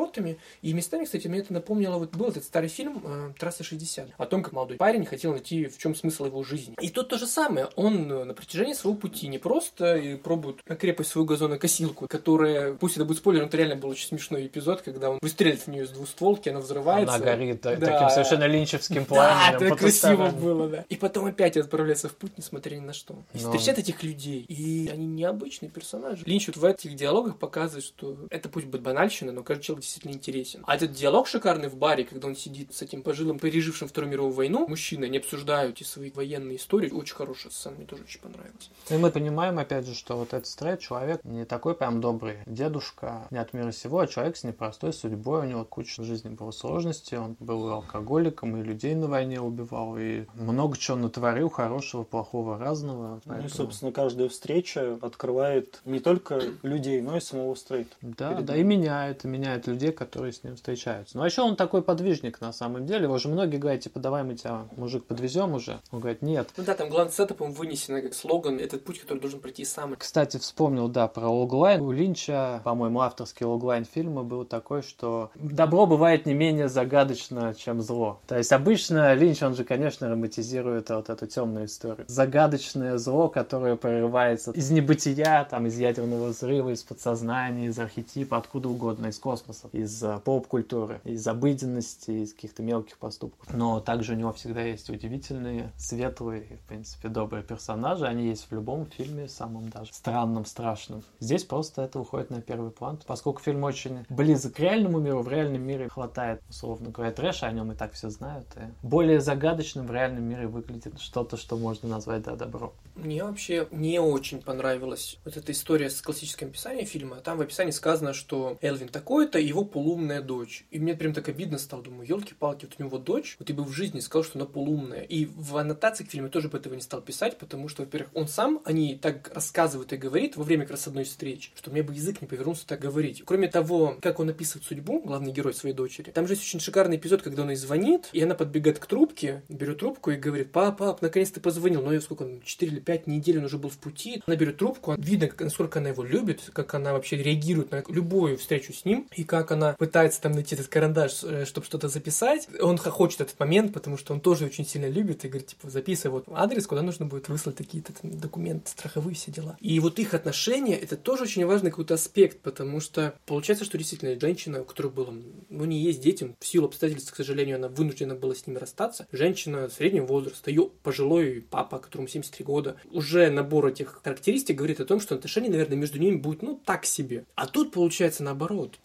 и 0.62 0.74
местами, 0.74 1.06
кстати, 1.06 1.28
мне 1.28 1.40
это 1.40 1.54
напомнило, 1.54 1.98
вот 1.98 2.16
был 2.16 2.28
этот 2.28 2.44
старый 2.44 2.70
фильм 2.70 3.02
э, 3.04 3.34
«Трасса 3.40 3.64
60», 3.64 4.10
о 4.18 4.26
том, 4.26 4.44
как 4.44 4.54
молодой 4.54 4.78
парень 4.78 5.06
хотел 5.06 5.32
найти, 5.32 5.66
в 5.68 5.78
чем 5.78 5.96
смысл 5.96 6.26
его 6.26 6.44
жизни. 6.44 6.76
И 6.82 6.90
тут 6.90 7.10
то 7.10 7.18
же 7.18 7.28
самое. 7.28 7.68
Он 7.76 8.12
э, 8.12 8.24
на 8.26 8.34
протяжении 8.34 8.74
своего 8.74 8.98
пути 8.98 9.28
не 9.28 9.38
просто 9.38 9.96
и 9.98 10.16
пробует 10.16 10.58
на 10.68 10.76
крепость 10.76 11.12
свою 11.12 11.26
газонокосилку, 11.26 12.08
которая, 12.08 12.74
пусть 12.74 12.96
это 12.98 13.06
будет 13.06 13.18
спойлер, 13.18 13.42
но 13.42 13.48
это 13.48 13.58
реально 13.58 13.76
был 13.76 13.90
очень 13.90 14.08
смешной 14.08 14.48
эпизод, 14.48 14.82
когда 14.82 15.10
он 15.12 15.20
выстреливает 15.22 15.62
в 15.64 15.68
нее 15.68 15.84
из 15.84 15.90
двустволки, 15.90 16.50
она 16.50 16.60
взрывается. 16.60 17.16
Она 17.16 17.26
горит 17.26 17.62
да, 17.62 17.76
Да. 17.76 17.86
таким 17.86 18.10
совершенно 18.10 18.46
линчевским 18.46 19.04
Да, 19.04 19.06
пламенем. 19.06 19.68
это 19.68 19.76
красиво 19.76 20.30
было, 20.30 20.70
да. 20.70 20.86
И 20.90 20.96
потом 20.96 21.26
опять 21.26 21.58
отправляется 21.58 22.10
в 22.10 22.16
путь, 22.16 22.32
несмотря 22.38 22.76
ни 22.76 22.82
на 22.82 22.94
что. 22.94 23.16
И 23.34 23.40
Но- 23.40 23.52
встречает 23.52 23.80
этих 23.80 24.04
людей. 24.04 24.42
И 24.48 24.90
они 24.92 25.06
необычные 25.06 25.70
персонажи. 25.70 26.24
Линч 26.26 26.48
вот 26.48 26.58
в 26.58 26.66
этих 26.66 26.96
диалогах 26.96 27.38
показывает, 27.38 27.86
что 27.86 28.18
это 28.30 28.50
пусть 28.50 28.68
будет 28.68 28.82
банальщина, 28.82 29.32
но 29.32 29.44
каждый 29.44 29.64
человек 29.64 29.86
действительно 29.88 30.12
интересен. 30.14 30.64
А 30.68 30.76
этот 30.76 30.92
диалог 30.92 31.28
шикарный 31.28 31.70
в 31.70 31.78
баре, 31.78 32.04
когда 32.04 32.28
он 32.28 32.36
сидит 32.36 32.74
с 32.74 32.82
этим 32.82 33.02
пожилым, 33.02 33.40
пережившим 33.40 33.88
Вторую 33.88 34.12
мировую 34.12 34.34
войну, 34.34 34.68
мужчины, 34.68 35.06
они 35.06 35.18
обсуждают 35.18 35.78
эти 35.78 35.84
свои 35.88 36.12
военные 36.12 36.58
истории. 36.58 36.92
Очень 36.92 37.16
хорошая 37.16 37.52
сцена, 37.52 37.76
мне 37.78 37.86
тоже 37.86 38.04
очень 38.04 38.20
понравилась. 38.20 38.70
И 38.90 38.98
мы 38.98 39.12
понимаем, 39.12 39.60
опять 39.60 39.86
же, 39.86 39.96
что 39.96 40.18
вот 40.18 40.34
этот 40.34 40.48
стрейт 40.48 40.80
человек 40.82 41.24
не 41.24 41.46
такой 41.46 41.74
прям 41.74 42.02
добрый 42.02 42.38
дедушка, 42.46 43.28
не 43.32 43.38
от 43.38 43.54
мира 43.54 43.72
сего, 43.72 44.00
а 44.00 44.08
человек 44.08 44.36
с 44.36 44.44
непростой 44.44 44.92
судьбой, 44.94 45.42
у 45.42 45.50
него 45.50 45.64
куча 45.64 46.04
жизни 46.04 46.30
было 46.30 46.52
сложностей, 46.52 47.18
он 47.18 47.38
был 47.40 47.70
и 47.70 47.72
алкоголиком, 47.72 48.58
и 48.58 48.64
людей 48.64 48.96
на 48.96 49.08
войне 49.08 49.40
убивал, 49.40 49.98
и 49.98 50.26
много 50.36 50.78
чего 50.78 50.98
натворил, 50.98 51.50
хорошего, 51.50 52.04
плохого, 52.04 52.58
разного. 52.58 53.22
Ну 53.26 53.34
и, 53.34 53.38
Поэтому- 53.38 53.50
собственно, 53.50 53.92
каждая 53.92 54.28
встреча 54.28 54.98
открывает 55.02 55.82
не 55.86 56.00
только 56.00 56.42
людей, 56.64 57.02
но 57.02 57.18
и 57.18 57.20
самого 57.22 57.56
Стрейта. 57.56 57.96
Да, 58.02 58.34
перед 58.34 58.46
да, 58.46 58.58
и 58.58 58.64
меняет, 58.64 59.24
и 59.26 59.28
меняет 59.28 59.68
людей, 59.68 59.77
которые 59.98 60.34
с 60.34 60.44
ним 60.44 60.56
встречаются. 60.56 61.18
Ну, 61.18 61.24
а 61.24 61.26
еще 61.26 61.42
он 61.42 61.56
такой 61.56 61.82
подвижник 61.82 62.42
на 62.42 62.54
самом 62.54 62.86
деле. 62.86 63.04
Его 63.04 63.18
же 63.18 63.30
многие 63.30 63.58
говорят, 63.58 63.82
типа, 63.82 64.00
давай 64.00 64.24
мы 64.24 64.36
тебя, 64.36 64.66
мужик, 64.76 65.06
подвезем 65.06 65.54
уже. 65.54 65.80
Он 65.92 66.00
говорит, 66.00 66.22
нет. 66.22 66.50
Ну 66.58 66.64
да, 66.64 66.74
там 66.74 66.90
главным 66.90 67.14
сетапом 67.14 67.52
вынесено 67.52 68.02
как 68.02 68.14
слоган 68.14 68.60
«Этот 68.60 68.84
путь, 68.84 69.00
который 69.02 69.20
должен 69.20 69.40
пройти 69.40 69.66
сам». 69.66 69.96
Кстати, 69.98 70.38
вспомнил, 70.38 70.88
да, 70.88 71.08
про 71.08 71.30
логлайн. 71.30 71.82
У 71.82 71.92
Линча, 71.92 72.62
по-моему, 72.64 73.02
авторский 73.02 73.46
логлайн 73.46 73.86
фильма 73.86 74.24
был 74.24 74.46
такой, 74.46 74.82
что 74.82 75.32
добро 75.36 75.86
бывает 75.86 76.26
не 76.26 76.34
менее 76.34 76.70
загадочно, 76.70 77.54
чем 77.56 77.82
зло. 77.82 78.20
То 78.28 78.38
есть 78.38 78.52
обычно 78.52 79.14
Линч, 79.14 79.42
он 79.44 79.56
же, 79.56 79.64
конечно, 79.64 80.10
романтизирует 80.10 80.90
вот 80.90 81.10
эту 81.10 81.28
темную 81.28 81.66
историю. 81.66 82.06
Загадочное 82.08 82.98
зло, 82.98 83.30
которое 83.30 83.76
прорывается 83.76 84.52
из 84.52 84.70
небытия, 84.72 85.48
там, 85.50 85.68
из 85.68 85.78
ядерного 85.78 86.28
взрыва, 86.28 86.70
из 86.70 86.84
подсознания, 86.84 87.68
из 87.68 87.80
архетипа, 87.80 88.38
откуда 88.38 88.70
угодно, 88.70 89.08
из 89.08 89.20
космоса, 89.20 89.67
из 89.72 90.04
э, 90.04 90.20
поп-культуры, 90.24 91.02
из 91.04 91.28
обыденности, 91.28 92.12
из 92.12 92.34
каких-то 92.34 92.64
мелких 92.64 92.98
поступков. 92.98 93.54
Но 93.54 93.80
также 93.80 94.14
у 94.14 94.16
него 94.16 94.34
всегда 94.34 94.62
есть 94.62 94.90
удивительные, 94.90 95.72
светлые, 95.78 96.60
в 96.64 96.68
принципе, 96.68 97.10
добрые 97.10 97.44
персонажи. 97.44 98.06
Они 98.06 98.28
есть 98.28 98.48
в 98.50 98.52
любом 98.54 98.86
фильме, 98.86 99.28
самом 99.28 99.70
даже 99.70 99.94
странном, 99.94 100.46
страшном. 100.46 101.04
Здесь 101.20 101.44
просто 101.44 101.84
это 101.84 102.00
уходит 102.00 102.30
на 102.30 102.42
первый 102.42 102.72
план. 102.72 103.00
Поскольку 103.06 103.42
фильм 103.42 103.64
очень 103.64 104.06
близок 104.10 104.54
к 104.54 104.60
реальному 104.60 105.00
миру, 105.00 105.22
в 105.22 105.30
реальном 105.30 105.62
мире 105.62 105.90
хватает, 105.90 106.42
условно 106.50 106.90
говоря, 106.90 107.12
трэша, 107.12 107.48
о 107.48 107.52
нем 107.52 107.72
и 107.72 107.76
так 107.76 107.94
все 107.94 108.10
знают. 108.10 108.48
И 108.56 108.86
более 108.86 109.20
загадочным 109.20 109.88
в 109.88 109.92
реальном 109.92 110.24
мире 110.24 110.48
выглядит 110.48 111.00
что-то, 111.00 111.38
что 111.38 111.58
можно 111.58 111.90
назвать, 111.90 112.24
да, 112.24 112.36
добро. 112.36 112.74
Мне 112.96 113.24
вообще 113.24 113.68
не 113.72 114.00
очень 114.00 114.42
понравилась 114.42 115.20
вот 115.26 115.38
эта 115.38 115.52
история 115.52 115.90
с 115.90 116.02
классическим 116.02 116.48
описанием 116.48 116.86
фильма. 116.86 117.18
Там 117.18 117.38
в 117.38 117.42
описании 117.42 117.72
сказано, 117.72 118.14
что 118.14 118.58
Элвин 118.62 118.88
такой-то, 118.88 119.40
и 119.40 119.52
его 119.58 119.66
полуумная 119.66 120.22
дочь. 120.22 120.66
И 120.72 120.80
мне 120.80 120.96
прям 120.96 121.14
так 121.14 121.30
обидно 121.30 121.58
стало. 121.58 121.84
Думаю, 121.84 122.08
елки-палки, 122.08 122.66
вот 122.66 122.76
у 122.78 122.84
него 122.84 122.98
дочь, 122.98 123.36
вот 123.40 123.50
я 123.50 123.56
бы 123.56 123.64
в 123.64 123.72
жизни 123.72 124.00
сказал, 124.00 124.24
что 124.24 124.40
она 124.40 124.46
полуумная. 124.46 125.02
И 125.02 125.26
в 125.26 125.58
аннотации 125.58 126.04
к 126.04 126.12
фильму 126.12 126.30
тоже 126.30 126.50
бы 126.50 126.58
этого 126.58 126.76
не 126.76 126.82
стал 126.82 127.02
писать, 127.02 127.38
потому 127.38 127.68
что, 127.68 127.84
во-первых, 127.84 128.12
он 128.14 128.28
сам 128.28 128.62
о 128.66 128.72
ней 128.72 128.98
так 128.98 129.32
рассказывает 129.34 129.94
и 129.94 129.98
говорит 129.98 130.38
во 130.38 130.44
время 130.44 130.64
как 130.64 130.72
раз 130.72 130.88
одной 130.88 131.04
встречи, 131.04 131.52
что 131.56 131.72
мне 131.72 131.84
бы 131.84 131.94
язык 131.94 132.22
не 132.22 132.28
повернулся 132.28 132.68
так 132.68 132.80
говорить. 132.80 133.24
Кроме 133.26 133.48
того, 133.48 133.98
как 134.02 134.20
он 134.20 134.30
описывает 134.30 134.66
судьбу, 134.66 135.02
главный 135.02 135.32
герой 135.32 135.54
своей 135.54 135.76
дочери, 135.76 136.12
там 136.12 136.28
же 136.28 136.34
есть 136.34 136.44
очень 136.44 136.60
шикарный 136.60 136.98
эпизод, 136.98 137.22
когда 137.22 137.44
он 137.44 137.50
ей 137.50 137.56
звонит, 137.56 138.10
и 138.14 138.22
она 138.22 138.36
подбегает 138.36 138.80
к 138.80 138.86
трубке, 138.86 139.44
берет 139.50 139.80
трубку 139.80 140.12
и 140.12 140.16
говорит, 140.16 140.52
пап, 140.52 140.78
пап, 140.78 141.02
наконец 141.02 141.32
ты 141.32 141.40
позвонил. 141.40 141.82
Но 141.82 141.94
ее 141.94 142.02
сколько, 142.02 142.24
он, 142.24 142.42
4 142.44 142.72
или 142.72 142.80
5 142.80 143.08
недель 143.08 143.40
он 143.40 143.46
уже 143.46 143.58
был 143.58 143.70
в 143.70 143.78
пути. 143.78 144.22
Она 144.26 144.36
берет 144.36 144.58
трубку, 144.58 144.96
видно, 144.98 145.30
насколько 145.40 145.80
она 145.80 145.90
его 145.90 146.04
любит, 146.04 146.50
как 146.54 146.74
она 146.74 146.94
вообще 146.94 147.18
реагирует 147.18 147.72
на 147.72 147.84
любую 147.88 148.38
встречу 148.38 148.74
с 148.74 148.86
ним, 148.86 149.08
и 149.16 149.24
как 149.24 149.47
она 149.52 149.74
пытается 149.74 150.22
там 150.22 150.34
найти 150.34 150.56
этот 150.56 150.68
карандаш, 150.68 151.24
чтобы 151.46 151.66
что-то 151.66 151.90
записать. 151.90 152.48
Он 152.62 152.78
хохочет 152.78 153.22
этот 153.22 153.40
момент, 153.40 153.74
потому 153.74 153.98
что 153.98 154.14
он 154.14 154.22
тоже 154.22 154.46
очень 154.46 154.66
сильно 154.66 154.88
любит, 154.88 155.26
и 155.26 155.28
говорит, 155.28 155.48
типа, 155.48 155.70
записывай 155.70 156.12
вот 156.12 156.26
адрес, 156.34 156.68
куда 156.68 156.82
нужно 156.82 157.06
будет 157.06 157.30
выслать 157.30 157.56
такие-то 157.56 157.94
документы, 158.04 158.70
страховые 158.72 159.16
все 159.16 159.32
дела. 159.32 159.58
И 159.60 159.80
вот 159.80 160.00
их 160.00 160.14
отношения, 160.14 160.76
это 160.76 160.96
тоже 160.98 161.24
очень 161.24 161.46
важный 161.46 161.72
какой-то 161.72 161.96
аспект, 161.96 162.42
потому 162.42 162.80
что 162.80 163.16
получается, 163.26 163.66
что 163.66 163.78
действительно 163.78 164.20
женщина, 164.20 164.62
у 164.62 164.66
которой 164.66 164.92
было, 164.92 165.14
ну, 165.50 165.66
не 165.66 165.80
есть 165.82 166.02
дети, 166.02 166.36
в 166.40 166.46
силу 166.46 166.68
обстоятельств, 166.68 167.12
к 167.12 167.16
сожалению, 167.16 167.58
она 167.58 167.68
вынуждена 167.68 168.16
была 168.16 168.36
с 168.36 168.48
ними 168.48 168.58
расстаться. 168.58 169.08
Женщина 169.12 169.70
среднего 169.70 170.06
возраста, 170.06 170.50
ее 170.50 170.70
пожилой 170.84 171.46
папа, 171.50 171.80
которому 171.80 172.08
73 172.08 172.46
года, 172.46 172.78
уже 172.92 173.30
набор 173.30 173.68
этих 173.68 174.02
характеристик 174.04 174.58
говорит 174.58 174.80
о 174.80 174.86
том, 174.86 175.00
что 175.00 175.16
отношения, 175.16 175.50
наверное, 175.50 175.78
между 175.78 176.00
ними 176.00 176.16
будут, 176.18 176.42
ну, 176.42 176.62
так 176.66 176.86
себе. 176.86 177.26
А 177.36 177.48
тут 177.48 177.72
получается 177.72 178.24
наоборот. 178.24 178.78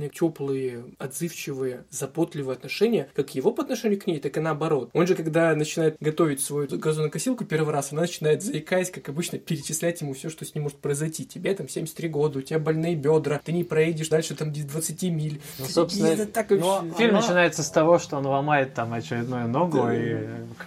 Прекрасные, 0.00 0.10
теплые, 0.10 0.84
отзывчивые, 0.98 1.84
заботливые 1.90 2.54
отношения, 2.54 3.08
как 3.14 3.34
его 3.34 3.52
по 3.52 3.62
отношению 3.62 4.00
к 4.00 4.06
ней, 4.06 4.18
так 4.20 4.36
и 4.36 4.40
наоборот. 4.40 4.90
Он 4.92 5.06
же, 5.06 5.14
когда 5.14 5.54
начинает 5.54 5.96
готовить 6.00 6.40
свою 6.40 6.68
газонокосилку 6.70 7.44
первый 7.44 7.72
раз, 7.72 7.92
она 7.92 8.02
начинает, 8.02 8.42
заикаясь, 8.42 8.90
как 8.90 9.08
обычно, 9.08 9.38
перечислять 9.38 10.00
ему 10.00 10.14
все, 10.14 10.30
что 10.30 10.44
с 10.44 10.54
ним 10.54 10.64
может 10.64 10.78
произойти. 10.78 11.24
Тебе 11.24 11.54
там 11.54 11.68
73 11.68 12.08
года, 12.08 12.38
у 12.38 12.42
тебя 12.42 12.58
больные 12.58 12.94
бедра, 12.94 13.40
ты 13.44 13.52
не 13.52 13.64
проедешь 13.64 14.08
дальше 14.08 14.34
там 14.34 14.52
20 14.52 15.02
миль. 15.10 15.40
Ну, 15.58 15.66
И 15.66 15.68
собственно, 15.68 16.06
это 16.06 16.26
так 16.26 16.50
ну, 16.50 16.58
вообще- 16.58 16.94
Фильм 16.98 17.10
Она- 17.10 17.20
начинается 17.20 17.62
с 17.62 17.70
того, 17.70 17.98
что 17.98 18.16
он 18.16 18.26
ломает 18.26 18.74
там 18.74 18.92
очередную 18.92 19.48
ногу, 19.48 19.88
и 19.90 20.16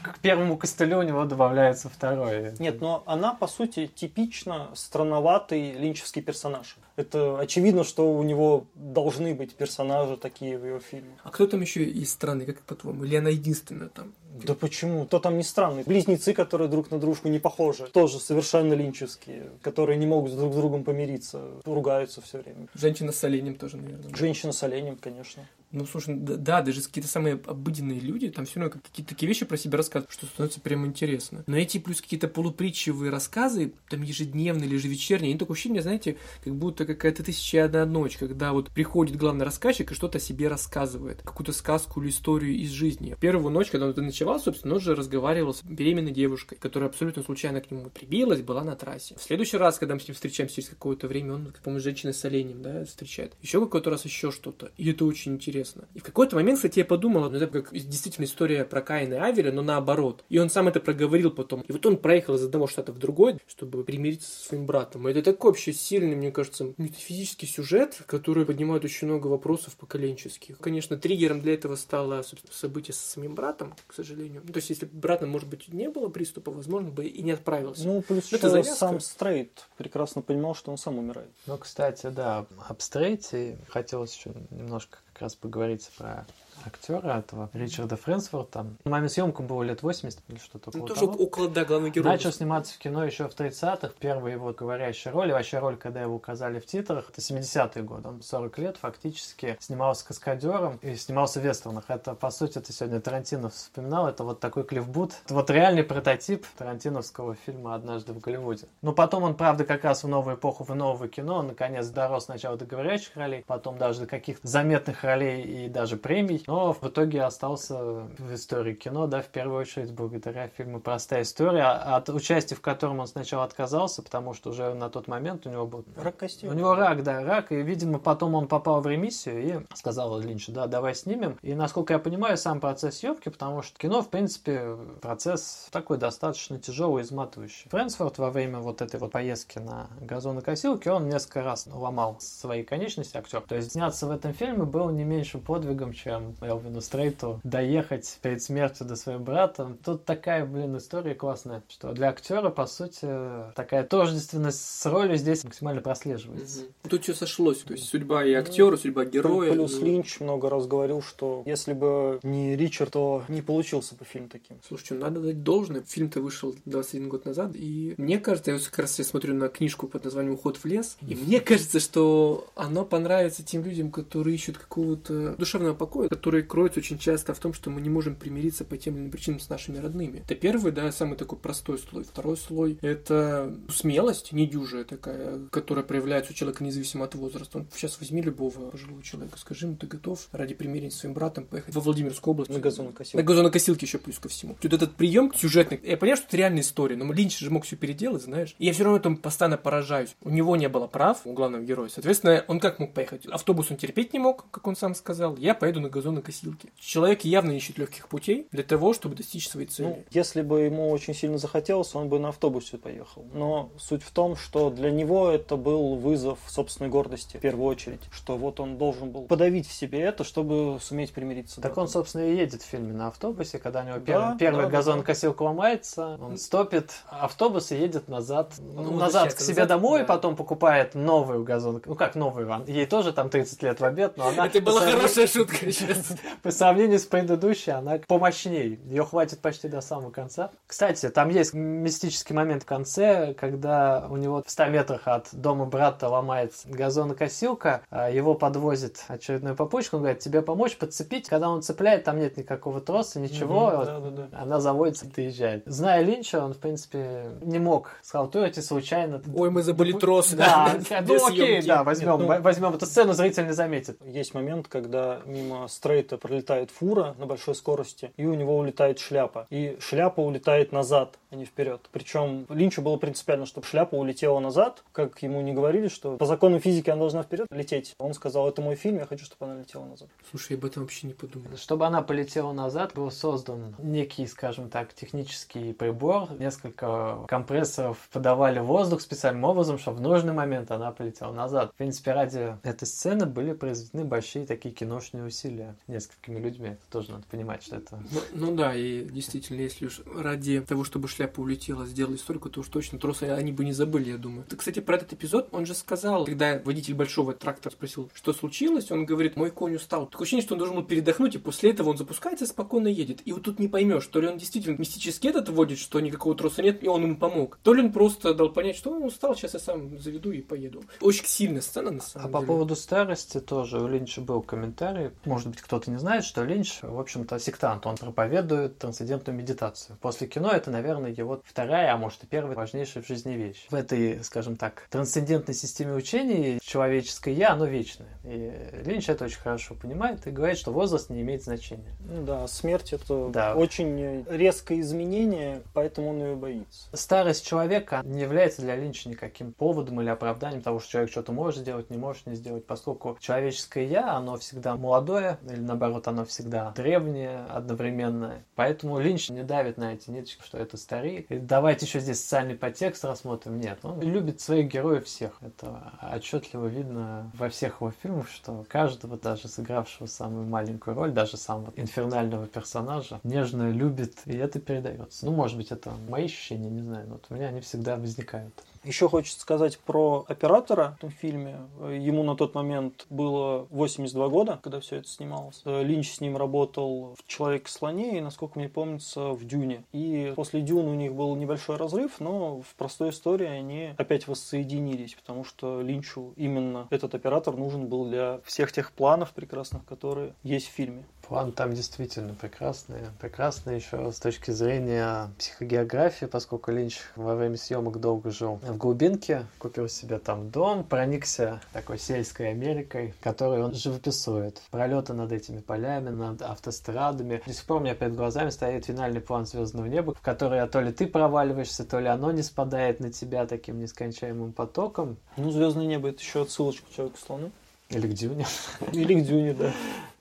как 0.04 0.20
первому 0.20 0.58
костылю 0.58 1.00
у 1.00 1.04
него 1.04 1.26
добавляется 1.26 1.90
второй. 1.90 2.54
Нет, 2.60 2.82
но 2.82 3.04
она, 3.06 3.34
по 3.34 3.48
сути, 3.48 3.90
типично 3.94 4.70
странноватый 4.76 5.72
линчевский 5.72 6.22
персонаж. 6.22 6.78
Это 6.96 7.40
очевидно, 7.40 7.84
что 7.84 8.14
у 8.14 8.22
него 8.24 8.66
должны 9.14 9.36
быть 9.36 9.54
персонажи 9.56 10.18
такие 10.18 10.58
в 10.58 10.66
его 10.66 10.80
фильмах. 10.80 11.20
А 11.24 11.30
кто 11.30 11.46
там 11.48 11.62
еще 11.62 11.84
из 11.84 12.12
страны, 12.12 12.46
как 12.46 12.60
по-твоему? 12.62 13.04
Или 13.04 13.18
она 13.18 13.30
единственная 13.30 13.90
там? 13.90 14.14
Да 14.44 14.56
почему? 14.56 15.06
То 15.06 15.20
там 15.20 15.38
не 15.38 15.44
странный. 15.44 15.84
Близнецы, 15.84 16.34
которые 16.34 16.68
друг 16.68 16.90
на 16.92 17.00
дружку 17.00 17.28
не 17.28 17.40
похожи, 17.40 17.88
тоже 17.88 18.20
совершенно 18.20 18.74
линчевские, 18.74 19.52
которые 19.62 19.98
не 19.98 20.08
могут 20.08 20.36
друг 20.36 20.54
с 20.54 20.56
другом 20.56 20.84
помириться, 20.84 21.52
ругаются 21.66 22.22
все 22.22 22.40
время. 22.40 22.68
Женщина 22.74 23.12
с 23.12 23.24
оленем 23.24 23.56
тоже, 23.56 23.78
наверное. 23.78 24.16
Женщина 24.16 24.52
с 24.52 24.64
оленем, 24.64 24.98
конечно. 24.98 25.48
Ну, 25.74 25.88
слушай, 25.88 26.16
да, 26.16 26.36
да, 26.36 26.62
даже 26.62 26.82
какие-то 26.82 27.10
самые 27.10 27.40
обыденные 27.46 28.00
люди, 28.00 28.30
там 28.30 28.46
все 28.46 28.60
равно 28.60 28.80
какие-то 28.80 29.10
такие 29.10 29.28
вещи 29.28 29.44
про 29.44 29.58
себя 29.58 29.78
рассказывают, 29.78 30.14
что 30.14 30.28
становится 30.28 30.62
прям 30.62 30.86
интересно. 30.86 31.44
Но 31.48 31.58
эти 31.58 31.80
плюс 31.80 32.00
какие-то 32.00 32.28
полупритчевые 32.28 33.10
рассказы, 33.10 33.74
там 33.90 34.04
ежедневные 34.04 34.68
или 34.68 34.76
ежевечерние, 34.76 35.32
они 35.32 35.40
такое 35.40 35.56
ощущение, 35.56 35.82
знаете, 35.82 36.18
как 36.44 36.54
будто 36.54 36.86
какая-то 36.86 37.24
тысяча 37.24 37.58
и 37.58 37.60
одна 37.62 37.88
ночь, 37.88 38.18
когда 38.18 38.54
вот 38.54 38.70
приходит 38.70 39.18
главный 39.18 39.46
рассказчик 39.46 39.92
и 39.92 39.96
что-то 39.96 40.20
о 40.20 40.22
себе 40.22 40.48
рассказывает, 40.48 41.24
какую-то 41.24 41.54
сказку 41.54 42.02
или 42.02 42.10
историю 42.10 42.54
из 42.56 42.70
жизни. 42.70 43.16
Первую 43.20 43.52
ночь, 43.52 43.72
когда 43.72 43.88
он 43.88 43.94
ночевал, 43.96 44.40
собственно, 44.40 44.76
он 44.76 44.80
же 44.80 44.94
разговаривал 44.94 45.56
с 45.56 45.64
беременной 45.64 46.12
девушкой, 46.12 46.56
которая 46.60 46.90
абсолютно 46.90 47.24
случайно 47.24 47.62
к 47.62 47.72
нему 47.72 47.90
прибилась, 47.90 48.42
была 48.42 48.64
на 48.64 48.76
трассе. 48.76 49.16
В 49.18 49.24
следующий 49.24 49.58
раз, 49.58 49.80
когда 49.80 49.96
мы 49.96 50.02
с 50.02 50.08
ним 50.08 50.14
встречаемся 50.14 50.58
через 50.58 50.70
какое-то 50.70 51.08
время, 51.08 51.34
он, 51.34 51.54
по-моему, 51.64 51.84
женщина 51.84 52.14
с 52.14 52.24
оленем, 52.26 52.62
да, 52.62 52.86
встречает. 52.86 53.34
Еще 53.42 53.60
какой-то 53.60 53.90
раз 53.90 54.06
еще 54.06 54.30
что-то. 54.30 54.72
И 54.78 54.92
это 54.92 55.06
очень 55.06 55.34
интересно. 55.34 55.63
И 55.94 56.00
в 56.00 56.04
какой-то 56.04 56.36
момент, 56.36 56.58
кстати, 56.58 56.80
я 56.80 56.86
подумал, 56.86 57.30
ну, 57.30 57.38
это 57.38 57.48
как 57.48 57.72
действительно 57.74 58.26
история 58.26 58.66
про 58.66 58.82
Каина 58.82 59.16
и 59.16 59.18
Авеля, 59.18 59.52
но 59.52 59.62
наоборот. 59.62 60.24
И 60.30 60.38
он 60.40 60.50
сам 60.50 60.68
это 60.68 60.80
проговорил 60.80 61.32
потом. 61.32 61.62
И 61.62 61.72
вот 61.72 61.86
он 61.86 61.98
проехал 61.98 62.36
из 62.36 62.44
одного 62.44 62.68
штата 62.68 62.92
в 62.92 63.00
другой, 63.00 63.38
чтобы 63.48 63.84
примириться 63.84 64.30
со 64.30 64.48
своим 64.48 64.66
братом. 64.66 65.08
И 65.08 65.12
это 65.12 65.22
такой 65.22 65.52
вообще 65.52 65.74
сильный, 65.74 66.16
мне 66.16 66.32
кажется, 66.32 66.74
метафизический 66.78 67.48
сюжет, 67.48 68.02
который 68.06 68.46
поднимает 68.46 68.84
очень 68.84 69.08
много 69.08 69.28
вопросов 69.28 69.76
поколенческих. 69.76 70.58
Конечно, 70.60 70.98
триггером 70.98 71.42
для 71.42 71.54
этого 71.54 71.76
стало 71.76 72.24
событие 72.52 72.94
со 72.94 73.08
своим 73.08 73.36
братом, 73.36 73.76
к 73.88 73.94
сожалению. 73.94 74.42
Ну, 74.46 74.54
то 74.54 74.58
есть, 74.58 74.70
если 74.70 74.86
бы 74.86 74.98
брата, 74.98 75.26
может 75.26 75.50
быть, 75.50 75.68
не 75.70 75.90
было 75.90 76.10
приступа, 76.10 76.52
возможно, 76.52 76.90
бы 76.90 77.06
и 77.06 77.22
не 77.22 77.32
отправился. 77.32 77.86
Ну, 77.88 78.02
плюс 78.02 78.32
Но 78.32 78.38
это 78.38 78.64
сам 78.64 79.00
Стрейт 79.00 79.68
прекрасно 79.78 80.22
понимал, 80.22 80.56
что 80.56 80.72
он 80.72 80.78
сам 80.78 80.98
умирает. 80.98 81.32
Ну, 81.46 81.58
кстати, 81.58 82.08
да, 82.08 82.46
об 82.68 82.82
стрейте 82.82 83.58
хотелось 83.70 84.16
еще 84.16 84.32
немножко 84.50 85.00
как 85.14 85.22
раз 85.22 85.36
поговорить 85.36 85.90
про 85.96 86.26
актера 86.66 87.20
этого, 87.20 87.50
Ричарда 87.54 87.96
Фрэнсворта. 87.96 88.66
Маме 88.86 89.10
съемкам 89.10 89.48
было 89.48 89.64
лет 89.64 89.84
80 89.84 90.20
или 90.28 90.38
что-то 90.38 90.72
Ну, 90.74 90.84
около 90.84 90.96
тоже 90.96 91.12
того. 91.12 91.24
около, 91.24 91.50
да, 91.50 91.66
главный 91.66 91.90
герой. 91.90 92.12
Начал 92.12 92.32
сниматься 92.32 92.74
в 92.74 92.78
кино 92.78 93.04
еще 93.06 93.28
в 93.28 93.36
30-х. 93.36 93.94
Первая 94.00 94.34
его 94.34 94.54
говорящая 94.54 95.14
роль, 95.14 95.32
вообще 95.32 95.60
роль, 95.60 95.78
когда 95.78 96.02
его 96.02 96.16
указали 96.16 96.60
в 96.60 96.66
титрах, 96.66 97.10
это 97.10 97.22
70-е 97.22 97.84
годы. 97.84 98.10
Он 98.10 98.22
40 98.22 98.58
лет 98.60 98.78
фактически 98.78 99.58
снимался 99.60 100.06
каскадером 100.08 100.78
и 100.82 100.96
снимался 100.96 101.40
в 101.40 101.46
вестернах. 101.46 101.86
Это, 101.88 102.14
по 102.14 102.30
сути, 102.32 102.58
это 102.58 102.72
сегодня 102.72 103.02
Тарантино 103.02 103.50
вспоминал. 103.50 104.08
Это 104.08 104.24
вот 104.24 104.40
такой 104.40 104.64
Клифф 104.64 104.88
Бут. 104.88 105.14
Это 105.26 105.34
вот 105.34 105.50
реальный 105.50 105.84
прототип 105.84 106.46
тарантиновского 106.58 107.36
фильма 107.36 107.76
«Однажды 107.76 108.14
в 108.14 108.20
Голливуде». 108.20 108.68
Но 108.82 108.94
потом 108.94 109.24
он, 109.24 109.36
правда, 109.36 109.66
как 109.66 109.84
раз 109.84 110.04
в 110.04 110.08
новую 110.08 110.36
эпоху, 110.36 110.64
в 110.64 110.74
новое 110.76 111.08
кино, 111.08 111.38
он, 111.38 111.48
наконец, 111.48 111.88
дорос 111.88 112.26
сначала 112.26 112.58
до 112.58 112.66
говорящих 112.66 113.16
ролей, 113.16 113.44
потом 113.48 113.78
даже 113.78 114.02
до 114.02 114.08
каких-то 114.08 114.48
заметных 114.48 115.04
ролей 115.04 115.42
и 115.44 115.70
даже 115.70 115.98
премий. 115.98 116.44
Но 116.54 116.72
в 116.72 116.84
итоге 116.84 117.24
остался 117.24 117.76
в 117.80 118.32
истории 118.32 118.76
кино, 118.76 119.08
да, 119.08 119.24
в 119.24 119.30
первую 119.30 119.60
очередь 119.60 119.92
благодаря 119.92 120.50
фильму 120.50 120.80
«Простая 120.80 121.24
история», 121.24 121.64
от 121.64 122.10
участия 122.10 122.54
в 122.54 122.62
котором 122.62 123.00
он 123.00 123.08
сначала 123.08 123.44
отказался, 123.44 124.04
потому 124.04 124.36
что 124.36 124.52
уже 124.52 124.72
на 124.76 124.92
тот 124.92 125.08
момент 125.08 125.48
у 125.48 125.50
него 125.50 125.66
был... 125.66 125.84
Рак 125.96 126.18
костей. 126.18 126.48
У 126.48 126.54
него 126.54 126.76
рак, 126.76 127.02
да, 127.02 127.24
рак, 127.24 127.52
и, 127.52 127.56
видимо, 127.56 127.98
потом 127.98 128.36
он 128.36 128.48
попал 128.48 128.82
в 128.82 128.88
ремиссию 128.88 129.42
и 129.42 129.76
сказал 129.76 130.20
Линчу, 130.20 130.52
да, 130.52 130.68
давай 130.68 130.94
снимем. 130.94 131.40
И, 131.42 131.56
насколько 131.56 131.94
я 131.94 131.98
понимаю, 131.98 132.38
сам 132.38 132.60
процесс 132.60 132.98
съемки, 133.00 133.30
потому 133.30 133.64
что 133.64 133.80
кино, 133.80 134.04
в 134.04 134.10
принципе, 134.10 134.78
процесс 135.02 135.70
такой 135.72 135.98
достаточно 135.98 136.60
тяжелый, 136.60 137.02
изматывающий. 137.02 137.68
Фрэнсфорд 137.72 138.20
во 138.20 138.30
время 138.30 138.60
вот 138.60 138.84
этой 138.84 139.00
вот 139.00 139.12
поездки 139.12 139.58
на 139.58 139.88
газонокосилке, 140.02 140.92
он 140.92 141.10
несколько 141.10 141.42
раз 141.42 141.66
ломал 141.66 142.18
свои 142.20 142.62
конечности, 142.62 143.18
актер. 143.18 143.42
То 143.42 143.56
есть 143.56 143.72
сняться 143.72 144.06
в 144.06 144.12
этом 144.12 144.34
фильме 144.34 144.66
было 144.66 144.92
не 144.92 145.04
меньшим 145.04 145.42
подвигом, 145.42 145.94
чем 145.94 146.36
Элвину 146.44 146.82
Стрейту 146.82 147.40
доехать 147.44 148.18
перед 148.22 148.42
смертью 148.42 148.86
до 148.86 148.96
своего 148.96 149.24
брата. 149.24 149.78
Тут 149.84 150.06
такая, 150.06 150.46
блин, 150.46 150.78
история 150.78 151.16
классная, 151.16 151.64
что 151.70 151.94
для 151.94 152.10
актера, 152.10 152.50
по 152.50 152.66
сути, 152.66 153.08
такая 153.56 153.84
тождественность 153.84 154.62
с 154.64 154.86
ролью 154.86 155.18
здесь 155.18 155.44
максимально 155.44 155.82
прослеживается. 155.82 156.62
Мгм. 156.62 156.90
Тут 156.90 157.04
все 157.04 157.14
сошлось. 157.14 157.60
То 157.60 157.74
есть 157.74 157.86
судьба 157.86 158.26
и 158.26 158.34
актера, 158.34 158.76
судьба 158.78 159.06
героя. 159.06 159.52
Плюс 159.52 159.80
ну, 159.80 159.86
Линч 159.86 160.20
много 160.20 160.50
раз 160.50 160.68
говорил, 160.68 161.02
что 161.02 161.44
если 161.46 161.74
бы 161.74 162.20
не 162.24 162.56
Ричард, 162.56 162.94
то 162.94 163.24
не 163.28 163.42
получился 163.42 163.96
бы 163.96 164.06
фильм 164.06 164.30
таким. 164.30 164.58
Слушайте, 164.68 164.94
ну, 164.96 165.02
надо 165.02 165.20
дать 165.20 165.44
должное. 165.44 165.82
Фильм-то 165.82 166.22
вышел 166.22 166.56
21 166.66 167.10
год 167.10 167.26
назад, 167.26 167.52
и 167.56 167.96
мне 167.98 168.20
кажется, 168.20 168.52
я 168.52 168.58
вот 168.58 168.68
как 168.68 168.80
раз 168.80 169.00
я 169.00 169.06
смотрю 169.06 169.34
на 169.34 169.50
книжку 169.50 169.88
под 169.88 170.04
названием 170.04 170.36
«Уход 170.36 170.58
в 170.58 170.66
лес», 170.66 170.98
и 171.02 171.16
мне 171.16 171.40
кажется, 171.40 171.80
что 171.80 172.48
оно 172.56 172.86
понравится 172.86 173.44
тем 173.44 173.64
людям, 173.64 173.92
которые 173.92 174.36
ищут 174.36 174.58
какого-то 174.58 175.36
душевного 175.38 175.74
покоя, 175.74 176.08
который 176.34 176.48
кроется 176.48 176.80
очень 176.80 176.98
часто 176.98 177.36
в 177.36 177.40
том, 177.40 177.54
что 177.54 177.70
мы 177.70 177.80
не 177.80 177.90
можем 177.90 178.16
примириться 178.16 178.66
по 178.66 178.76
тем 178.76 178.96
или 178.96 179.02
иным 179.02 179.12
причинам 179.12 179.40
с 179.40 179.50
нашими 179.50 179.78
родными. 179.78 180.22
Это 180.26 180.34
первый, 180.34 180.72
да, 180.72 180.92
самый 180.92 181.16
такой 181.16 181.38
простой 181.38 181.78
слой. 181.78 182.04
Второй 182.04 182.38
слой— 182.38 182.80
это 182.82 183.56
смелость, 183.70 184.32
недюжая 184.32 184.84
такая, 184.84 185.42
которая 185.52 185.86
проявляется 185.86 186.32
у 186.32 186.36
человека 186.36 186.64
независимо 186.64 187.06
от 187.06 187.14
возраста. 187.14 187.60
Он 187.60 187.68
сейчас 187.72 188.00
возьми 188.00 188.24
любого 188.24 188.72
пожилого 188.72 189.04
человека, 189.04 189.38
скажи 189.38 189.68
ему, 189.68 189.76
ты 189.76 189.86
готов 189.86 190.28
ради 190.32 190.56
примирения 190.56 190.90
с 190.90 190.96
своим 190.96 191.14
братом 191.14 191.46
поехать 191.46 191.76
во 191.76 191.82
Владимирскую 191.82 192.32
область? 192.32 192.50
На 192.50 192.58
газонокосилке. 192.58 193.18
На 193.18 193.24
газонокосилке 193.24 193.86
еще 193.86 194.00
плюс 194.00 194.18
ко 194.18 194.28
всему. 194.28 194.58
Вот 194.60 194.74
этот 194.74 194.96
прием 194.96 195.32
сюжетный. 195.36 195.80
Я 195.84 195.98
понимаю, 195.98 196.18
что 196.18 196.26
это 196.30 196.38
реальная 196.38 196.62
история, 196.62 196.96
но 196.96 197.14
Линч 197.14 197.38
же 197.38 197.52
мог 197.52 197.64
все 197.64 197.76
переделать, 197.76 198.24
знаешь. 198.24 198.56
И 198.58 198.66
я 198.66 198.74
все 198.74 198.86
равно 198.86 198.98
этому 198.98 199.18
постоянно 199.18 199.58
поражаюсь. 199.58 200.16
У 200.24 200.32
него 200.32 200.56
не 200.56 200.68
было 200.68 200.88
прав, 200.88 201.22
у 201.26 201.34
главного 201.34 201.62
героя. 201.62 201.90
Соответственно, 201.90 202.44
он 202.48 202.60
как 202.60 202.80
мог 202.80 202.96
поехать? 202.96 203.28
Автобус 203.28 203.70
он 203.70 203.78
терпеть 203.78 204.14
не 204.14 204.20
мог, 204.20 204.50
как 204.50 204.66
он 204.66 204.76
сам 204.76 204.96
сказал. 204.96 205.38
Я 205.38 205.54
поеду 205.54 205.80
на 205.80 205.90
газонокосилке. 206.24 206.70
Человек 206.80 207.22
явно 207.22 207.52
ищет 207.52 207.78
легких 207.78 208.08
путей 208.08 208.48
для 208.52 208.64
того, 208.64 208.94
чтобы 208.94 209.16
достичь 209.16 209.50
своей 209.50 209.68
цели. 209.68 209.88
Ну, 209.88 210.04
если 210.12 210.42
бы 210.42 210.62
ему 210.62 210.90
очень 210.90 211.14
сильно 211.14 211.38
захотелось, 211.38 211.94
он 211.96 212.10
бы 212.10 212.20
на 212.20 212.30
автобусе 212.30 212.78
поехал. 212.78 213.26
Но 213.34 213.72
суть 213.78 214.04
в 214.04 214.12
том, 214.12 214.36
что 214.36 214.70
для 214.70 214.92
него 214.92 215.30
это 215.30 215.56
был 215.56 215.96
вызов 215.96 216.40
собственной 216.48 216.90
гордости 216.90 217.38
в 217.38 217.42
первую 217.42 217.68
очередь, 217.68 218.02
что 218.12 218.38
вот 218.38 218.60
он 218.60 218.78
должен 218.78 219.12
был 219.12 219.24
подавить 219.24 219.68
в 219.68 219.74
себе 219.74 220.02
это, 220.02 220.24
чтобы 220.24 220.80
суметь 220.82 221.14
примириться. 221.14 221.62
Так 221.62 221.78
он, 221.78 221.88
собственно, 221.88 222.24
и 222.24 222.36
едет 222.36 222.62
в 222.62 222.66
фильме 222.66 222.94
на 222.94 223.08
автобусе, 223.08 223.60
когда 223.60 223.82
у 223.82 223.86
него 223.86 223.98
Да, 223.98 224.06
первый, 224.06 224.38
первый 224.38 224.62
да, 224.64 224.70
да, 224.70 224.78
газонокосилка 224.78 225.44
ломается, 225.44 226.18
он 226.22 226.38
стопит 226.38 226.92
автобус 227.08 227.72
и 227.72 227.76
едет 227.76 228.08
назад, 228.08 228.54
ну, 228.60 228.92
назад 228.92 228.92
возвращается 228.92 229.38
к 229.38 229.42
себе 229.42 229.64
назад, 229.64 229.68
домой, 229.68 230.00
да. 230.00 230.06
потом 230.06 230.36
покупает 230.36 230.96
новую 230.96 231.44
газонокосилку. 231.44 231.90
Ну 231.90 231.96
как 231.96 232.16
новую? 232.16 232.64
Ей 232.68 232.86
тоже 232.86 233.14
там 233.14 233.30
30 233.30 233.64
лет 233.64 233.80
в 233.80 233.86
обед, 233.86 234.18
но 234.18 234.28
она... 234.28 234.48
Это 234.48 234.62
была 234.62 234.82
хорошая 234.82 235.28
шутка 235.28 235.72
сейчас. 235.72 236.13
По 236.44 236.52
сравнению 236.52 237.00
с 237.00 237.06
предыдущей, 237.06 237.72
она 237.72 238.00
помощней. 238.08 238.80
Ее 238.86 239.06
хватит 239.06 239.40
почти 239.40 239.68
до 239.68 239.82
самого 239.82 240.12
конца. 240.12 240.52
Кстати, 240.68 241.10
там 241.10 241.30
есть 241.30 241.54
мистический 241.54 242.36
момент 242.36 242.64
в 242.64 242.66
конце, 242.66 243.34
когда 243.34 244.08
у 244.10 244.18
него 244.18 244.44
в 244.46 244.50
100 244.50 244.66
метрах 244.66 245.08
от 245.08 245.30
дома 245.32 245.66
брата 245.66 246.08
ломается 246.10 246.68
газонокосилка, 246.70 247.82
а 247.90 248.10
его 248.10 248.34
подвозит 248.36 249.04
очередной 249.08 249.56
попутчик, 249.56 249.96
он 249.96 250.02
говорит, 250.02 250.20
тебе 250.20 250.42
помочь 250.42 250.78
подцепить? 250.78 251.28
Когда 251.30 251.50
он 251.50 251.62
цепляет, 251.62 252.04
там 252.04 252.20
нет 252.20 252.38
никакого 252.38 252.82
троса, 252.82 253.20
ничего. 253.20 253.68
Мгм, 253.68 253.78
Вот 253.78 253.86
да, 253.86 254.00
да, 254.00 254.10
да. 254.32 254.42
Она 254.42 254.60
заводится, 254.60 255.06
доезжает. 255.06 255.64
Зная 255.66 256.02
Линча, 256.02 256.44
он, 256.44 256.54
в 256.54 256.58
принципе, 256.58 257.32
не 257.42 257.60
мог 257.60 257.92
схалтурить 258.02 258.58
и 258.58 258.62
случайно... 258.62 259.22
Ой, 259.36 259.50
мы 259.50 259.64
забыли 259.64 259.94
тросы. 259.94 260.36
Да, 260.36 260.74
ну 261.08 261.26
окей, 261.26 261.62
да, 261.62 261.84
возьмем, 261.84 262.20
ну- 262.20 262.42
возьмем 262.42 262.74
эту 262.74 262.86
сцену, 262.86 263.14
зритель 263.14 263.46
не 263.48 263.54
заметит. 263.54 263.98
Есть 264.06 264.34
момент, 264.34 264.68
когда 264.68 265.20
мимо 265.26 265.68
Стрейта 265.94 266.18
пролетает 266.18 266.72
фура 266.72 267.14
на 267.20 267.28
большой 267.28 267.54
скорости, 267.54 268.12
и 268.18 268.26
у 268.26 268.34
него 268.34 268.58
улетает 268.58 268.98
шляпа. 268.98 269.46
И 269.52 269.78
шляпа 269.80 270.22
улетает 270.22 270.72
назад, 270.72 271.20
а 271.30 271.36
не 271.36 271.46
вперед. 271.46 271.88
Причем 271.92 272.48
Линчу 272.50 272.82
было 272.82 272.98
принципиально, 272.98 273.46
чтобы 273.46 273.68
шляпа 273.68 273.94
улетела 273.94 274.40
назад, 274.40 274.84
как 274.92 275.22
ему 275.22 275.40
не 275.42 275.54
говорили, 275.54 275.90
что 275.90 276.18
по 276.18 276.26
закону 276.26 276.60
физики 276.60 276.90
она 276.90 277.02
должна 277.02 277.22
вперед 277.22 277.46
лететь. 277.52 277.94
Он 278.00 278.16
сказал, 278.16 278.50
это 278.50 278.64
мой 278.64 278.74
фильм, 278.74 278.98
я 278.98 279.06
хочу, 279.06 279.24
чтобы 279.26 279.46
она 279.46 279.60
летела 279.60 279.86
назад. 279.86 280.10
Слушай, 280.32 280.54
я 280.54 280.58
об 280.58 280.66
этом 280.66 280.82
вообще 280.82 281.06
не 281.06 281.14
подумал. 281.14 281.58
Чтобы 281.58 281.86
она 281.86 282.02
полетела 282.02 282.54
назад, 282.54 282.94
был 282.96 283.12
создан 283.12 283.76
некий, 283.78 284.26
скажем 284.26 284.72
так, 284.72 284.96
технический 284.96 285.74
прибор. 285.74 286.30
Несколько 286.40 287.20
компрессоров 287.28 288.10
подавали 288.12 288.58
воздух 288.58 289.02
специальным 289.02 289.44
образом, 289.44 289.78
чтобы 289.78 289.98
в 289.98 290.02
нужный 290.02 290.34
момент 290.34 290.72
она 290.72 290.92
полетела 290.92 291.32
назад. 291.32 291.72
В 291.74 291.78
принципе, 291.78 292.14
ради 292.14 292.58
этой 292.64 292.88
сцены 292.88 293.28
были 293.28 293.54
произведены 293.54 294.06
большие 294.06 294.48
такие 294.48 294.74
киношные 294.74 295.24
усилия. 295.24 295.76
Несколькими 295.88 296.40
людьми. 296.40 296.70
Это 296.70 296.82
тоже 296.90 297.12
надо 297.12 297.26
понимать, 297.30 297.64
что 297.64 297.76
это... 297.76 298.02
Ну, 298.12 298.22
ну 298.34 298.56
да, 298.56 298.76
и 298.76 299.04
действительно, 299.04 299.62
если 299.62 299.88
уж 299.88 300.02
ради 300.16 300.62
того, 300.62 300.84
чтобы 300.84 301.08
шляпа 301.08 301.42
улетела, 301.42 301.86
сделали 301.86 302.18
столько, 302.18 302.50
то 302.50 302.62
уж 302.62 302.68
точно 302.68 303.00
тросы 303.00 303.24
они 303.24 303.52
бы 303.52 303.66
не 303.66 303.74
забыли, 303.74 304.12
я 304.12 304.18
думаю. 304.18 304.46
Ты, 304.48 304.56
кстати, 304.56 304.80
про 304.80 304.96
этот 304.96 305.14
эпизод, 305.14 305.50
он 305.52 305.66
же 305.66 305.74
сказал, 305.74 306.26
когда 306.26 306.62
водитель 306.64 306.94
большого 306.94 307.34
трактора 307.34 307.74
спросил, 307.74 308.10
что 308.14 308.34
случилось, 308.34 308.92
он 308.92 309.06
говорит, 309.06 309.36
мой 309.36 309.52
конь 309.52 309.76
устал. 309.76 310.08
Такое 310.08 310.26
ощущение, 310.26 310.44
что 310.44 310.56
он 310.56 310.60
должен 310.60 310.76
был 310.76 310.84
передохнуть, 310.84 311.36
и 311.36 311.40
после 311.40 311.72
этого 311.72 311.90
он 311.90 311.98
запускается, 311.98 312.46
спокойно 312.46 312.88
едет. 312.88 313.22
И 313.26 313.34
вот 313.34 313.44
тут 313.44 313.60
не 313.60 313.68
поймешь, 313.68 314.08
то 314.08 314.22
ли 314.22 314.28
он 314.28 314.38
действительно 314.38 314.78
мистически 314.78 315.28
этот 315.28 315.50
вводит, 315.50 315.80
что 315.80 316.00
никакого 316.00 316.36
троса 316.36 316.62
нет, 316.62 316.84
и 316.84 316.88
он 316.88 317.04
ему 317.04 317.18
помог, 317.18 317.60
то 317.64 317.74
ли 317.74 317.82
он 317.82 317.92
просто 317.92 318.34
дал 318.34 318.50
понять, 318.50 318.76
что 318.76 318.92
он 318.92 319.04
устал, 319.04 319.36
сейчас 319.36 319.54
я 319.54 319.60
сам 319.60 320.00
заведу 320.00 320.32
и 320.32 320.42
поеду. 320.42 320.84
Очень 321.02 321.26
сильная 321.26 321.62
сцена, 321.62 321.92
на 321.92 322.02
самом 322.02 322.26
а 322.26 322.30
деле. 322.30 322.40
по 322.40 322.46
поводу 322.46 322.76
старости 322.76 323.40
тоже 323.40 323.82
у 323.82 323.88
Линча 323.88 324.22
был 324.22 324.42
комментарий. 324.42 325.12
Может 325.26 325.50
быть, 325.50 325.62
кто-то 325.74 325.90
не 325.90 325.98
знает, 325.98 326.24
что 326.24 326.44
Линч, 326.44 326.84
в 326.84 327.00
общем-то, 327.00 327.40
сектант. 327.40 327.88
Он 327.88 327.98
проповедует 327.98 328.78
трансцендентную 328.78 329.36
медитацию. 329.36 329.98
После 330.02 330.28
кино 330.28 330.52
это, 330.52 330.70
наверное, 330.70 331.10
его 331.10 331.42
вторая, 331.44 331.92
а 331.92 331.98
может 331.98 332.24
и 332.24 332.28
первая 332.28 332.56
важнейшая 332.56 333.02
в 333.02 333.08
жизни 333.08 333.34
вещь. 333.34 333.66
В 333.72 333.74
этой, 333.74 334.24
скажем 334.24 334.56
так, 334.56 334.86
трансцендентной 334.92 335.56
системе 335.56 335.94
учений 335.96 336.60
человеческое 336.62 337.34
«я», 337.34 337.54
оно 337.54 337.66
вечное. 337.66 338.20
И 338.24 338.54
Линч 338.86 339.10
это 339.10 339.26
очень 339.26 339.40
хорошо 339.40 339.74
понимает 339.74 340.28
и 340.28 340.30
говорит, 340.30 340.60
что 340.60 340.72
возраст 340.72 341.10
не 341.10 341.22
имеет 341.22 341.44
значения. 341.44 341.92
Ну 342.02 342.24
да, 342.24 342.48
смерть 342.48 342.94
это 342.94 343.30
Да. 343.30 343.56
очень 343.56 344.26
резкое 344.30 344.80
изменение, 344.80 345.64
поэтому 345.74 346.12
он 346.12 346.20
ее 346.20 346.36
боится. 346.36 346.88
Старость 346.94 347.48
человека 347.48 348.02
не 348.04 348.22
является 348.22 348.62
для 348.62 348.76
Линча 348.76 349.10
никаким 349.10 349.54
поводом 349.54 350.02
или 350.02 350.10
оправданием 350.10 350.62
того, 350.62 350.80
что 350.80 350.92
человек 350.92 351.10
что-то 351.10 351.32
может 351.32 351.62
сделать, 351.62 351.90
не 351.90 351.98
может 351.98 352.28
не 352.28 352.36
сделать, 352.36 352.68
поскольку 352.68 353.18
человеческое 353.20 353.88
«я», 353.88 354.12
оно 354.12 354.38
всегда 354.38 354.76
молодое, 354.76 355.40
или 355.50 355.63
наоборот, 355.64 356.08
оно 356.08 356.26
всегда 356.26 356.72
древнее 356.72 357.46
одновременно. 357.50 358.44
Поэтому 358.56 359.00
Линч 359.00 359.30
не 359.30 359.44
давит 359.44 359.78
на 359.78 359.94
эти 359.94 360.10
ниточки, 360.10 360.42
что 360.44 360.58
это 360.58 360.78
старик. 360.78 361.32
И 361.32 361.38
давайте 361.38 361.86
еще 361.86 362.00
здесь 362.00 362.22
социальный 362.22 362.56
подтекст 362.56 363.04
рассмотрим. 363.06 363.60
Нет, 363.60 363.80
он 363.84 364.02
любит 364.02 364.42
своих 364.42 364.68
героев 364.68 365.06
всех. 365.06 365.38
Это 365.42 365.94
отчетливо 366.14 366.68
видно 366.68 367.32
во 367.34 367.50
всех 367.50 367.82
его 367.82 367.92
фильмах, 367.92 368.30
что 368.30 368.66
каждого, 368.68 369.18
даже 369.18 369.48
сыгравшего 369.48 370.08
самую 370.08 370.46
маленькую 370.46 370.96
роль, 370.96 371.12
даже 371.12 371.38
самого 371.38 371.74
инфернального 371.76 372.48
персонажа, 372.48 373.20
нежно 373.24 373.72
любит, 373.72 374.16
и 374.26 374.36
это 374.36 374.60
передается. 374.60 375.26
Ну, 375.26 375.32
может 375.32 375.58
быть, 375.58 375.72
это 375.72 375.92
мои 376.10 376.26
ощущения, 376.26 376.70
не 376.70 376.82
знаю, 376.82 377.08
но 377.08 377.14
вот 377.14 377.26
у 377.30 377.34
меня 377.34 377.48
они 377.48 377.62
всегда 377.62 377.96
возникают. 377.96 378.64
Еще 378.84 379.08
хочется 379.08 379.40
сказать 379.40 379.80
про 379.80 380.26
оператора 380.28 380.96
в 380.96 380.98
этом 380.98 381.10
фильме. 381.10 381.58
Ему 381.80 382.24
на 382.24 382.36
тот 382.36 382.54
момент 382.54 383.06
было 383.10 383.68
82 383.70 384.28
года, 384.28 384.60
когда 384.62 384.80
все 384.80 384.98
это 384.98 385.08
снималось. 385.08 385.62
Линч 385.66 386.12
с 386.12 386.22
ним 386.22 386.36
работал 386.36 387.16
в 387.16 387.28
«Человек-слоне» 387.28 388.18
и, 388.18 388.22
насколько 388.22 388.60
мне 388.60 388.68
помнится, 388.68 389.30
в 389.30 389.46
«Дюне». 389.46 389.84
И 389.94 390.34
после 390.36 390.62
«Дюна» 390.62 390.92
у 390.92 390.96
них 390.96 391.14
был 391.14 391.36
небольшой 391.36 391.78
разрыв, 391.78 392.20
но 392.20 392.62
в 392.62 392.76
простой 392.76 393.12
истории 393.12 393.48
они 393.48 393.94
опять 393.98 394.28
воссоединились, 394.28 395.16
потому 395.16 395.46
что 395.46 395.82
Линчу 395.82 396.34
именно 396.36 396.88
этот 396.90 397.16
оператор 397.16 397.56
нужен 397.56 397.88
был 397.88 398.06
для 398.06 398.42
всех 398.44 398.72
тех 398.72 398.92
планов 398.92 399.32
прекрасных, 399.32 399.86
которые 399.86 400.34
есть 400.44 400.68
в 400.68 400.72
фильме. 400.72 401.06
План 401.28 401.54
там 401.54 401.74
действительно 401.74 402.34
прекрасный. 402.34 403.00
Прекрасный 403.20 403.76
еще 403.76 404.12
с 404.12 404.20
точки 404.20 404.52
зрения 404.52 405.30
психогеографии, 405.38 406.26
поскольку 406.26 406.72
Линч 406.72 407.00
во 407.16 407.36
время 407.36 407.58
съемок 407.58 408.00
долго 408.00 408.30
жил 408.30 408.60
в 408.62 408.78
глубинке, 408.78 409.46
купил 409.58 409.88
себе 409.88 410.20
там 410.20 410.50
дом, 410.50 410.84
проникся 410.84 411.62
такой 411.72 411.98
сельской 411.98 412.50
Америкой, 412.50 413.14
которую 413.22 413.64
он 413.66 413.74
живописует. 413.74 414.62
Пролеты 414.70 415.14
над 415.14 415.32
этими 415.32 415.60
полями, 415.60 416.10
над 416.10 416.42
автострадами. 416.42 417.42
До 417.46 417.54
сих 417.54 417.66
пор 417.66 417.78
у 417.78 417.80
меня 417.80 417.96
перед 417.96 418.16
глазами 418.16 418.50
стоит 418.50 418.86
финальный 418.86 419.22
план 419.22 419.46
звездного 419.46 419.86
неба, 419.86 420.14
в 420.14 420.22
который 420.22 420.68
то 420.68 420.82
ли 420.82 420.92
ты 420.92 421.08
проваливаешься, 421.08 421.86
то 421.86 422.00
ли 422.00 422.08
оно 422.08 422.32
не 422.32 422.44
спадает 422.44 423.00
на 423.00 423.12
тебя 423.12 423.46
таким 423.46 423.80
нескончаемым 423.80 424.52
потоком. 424.52 425.18
Ну, 425.38 425.52
«Звездное 425.52 425.86
небо»— 425.86 426.10
это 426.10 426.20
еще 426.20 426.42
отсылочка 426.42 426.86
к 426.86 426.96
«Человеку-слону». 426.96 427.52
Или 427.90 428.08
к 428.08 428.14
Дюне. 428.14 428.46
Или 428.92 429.22
к 429.22 429.26
«Дюне», 429.26 429.54
да. 429.54 429.72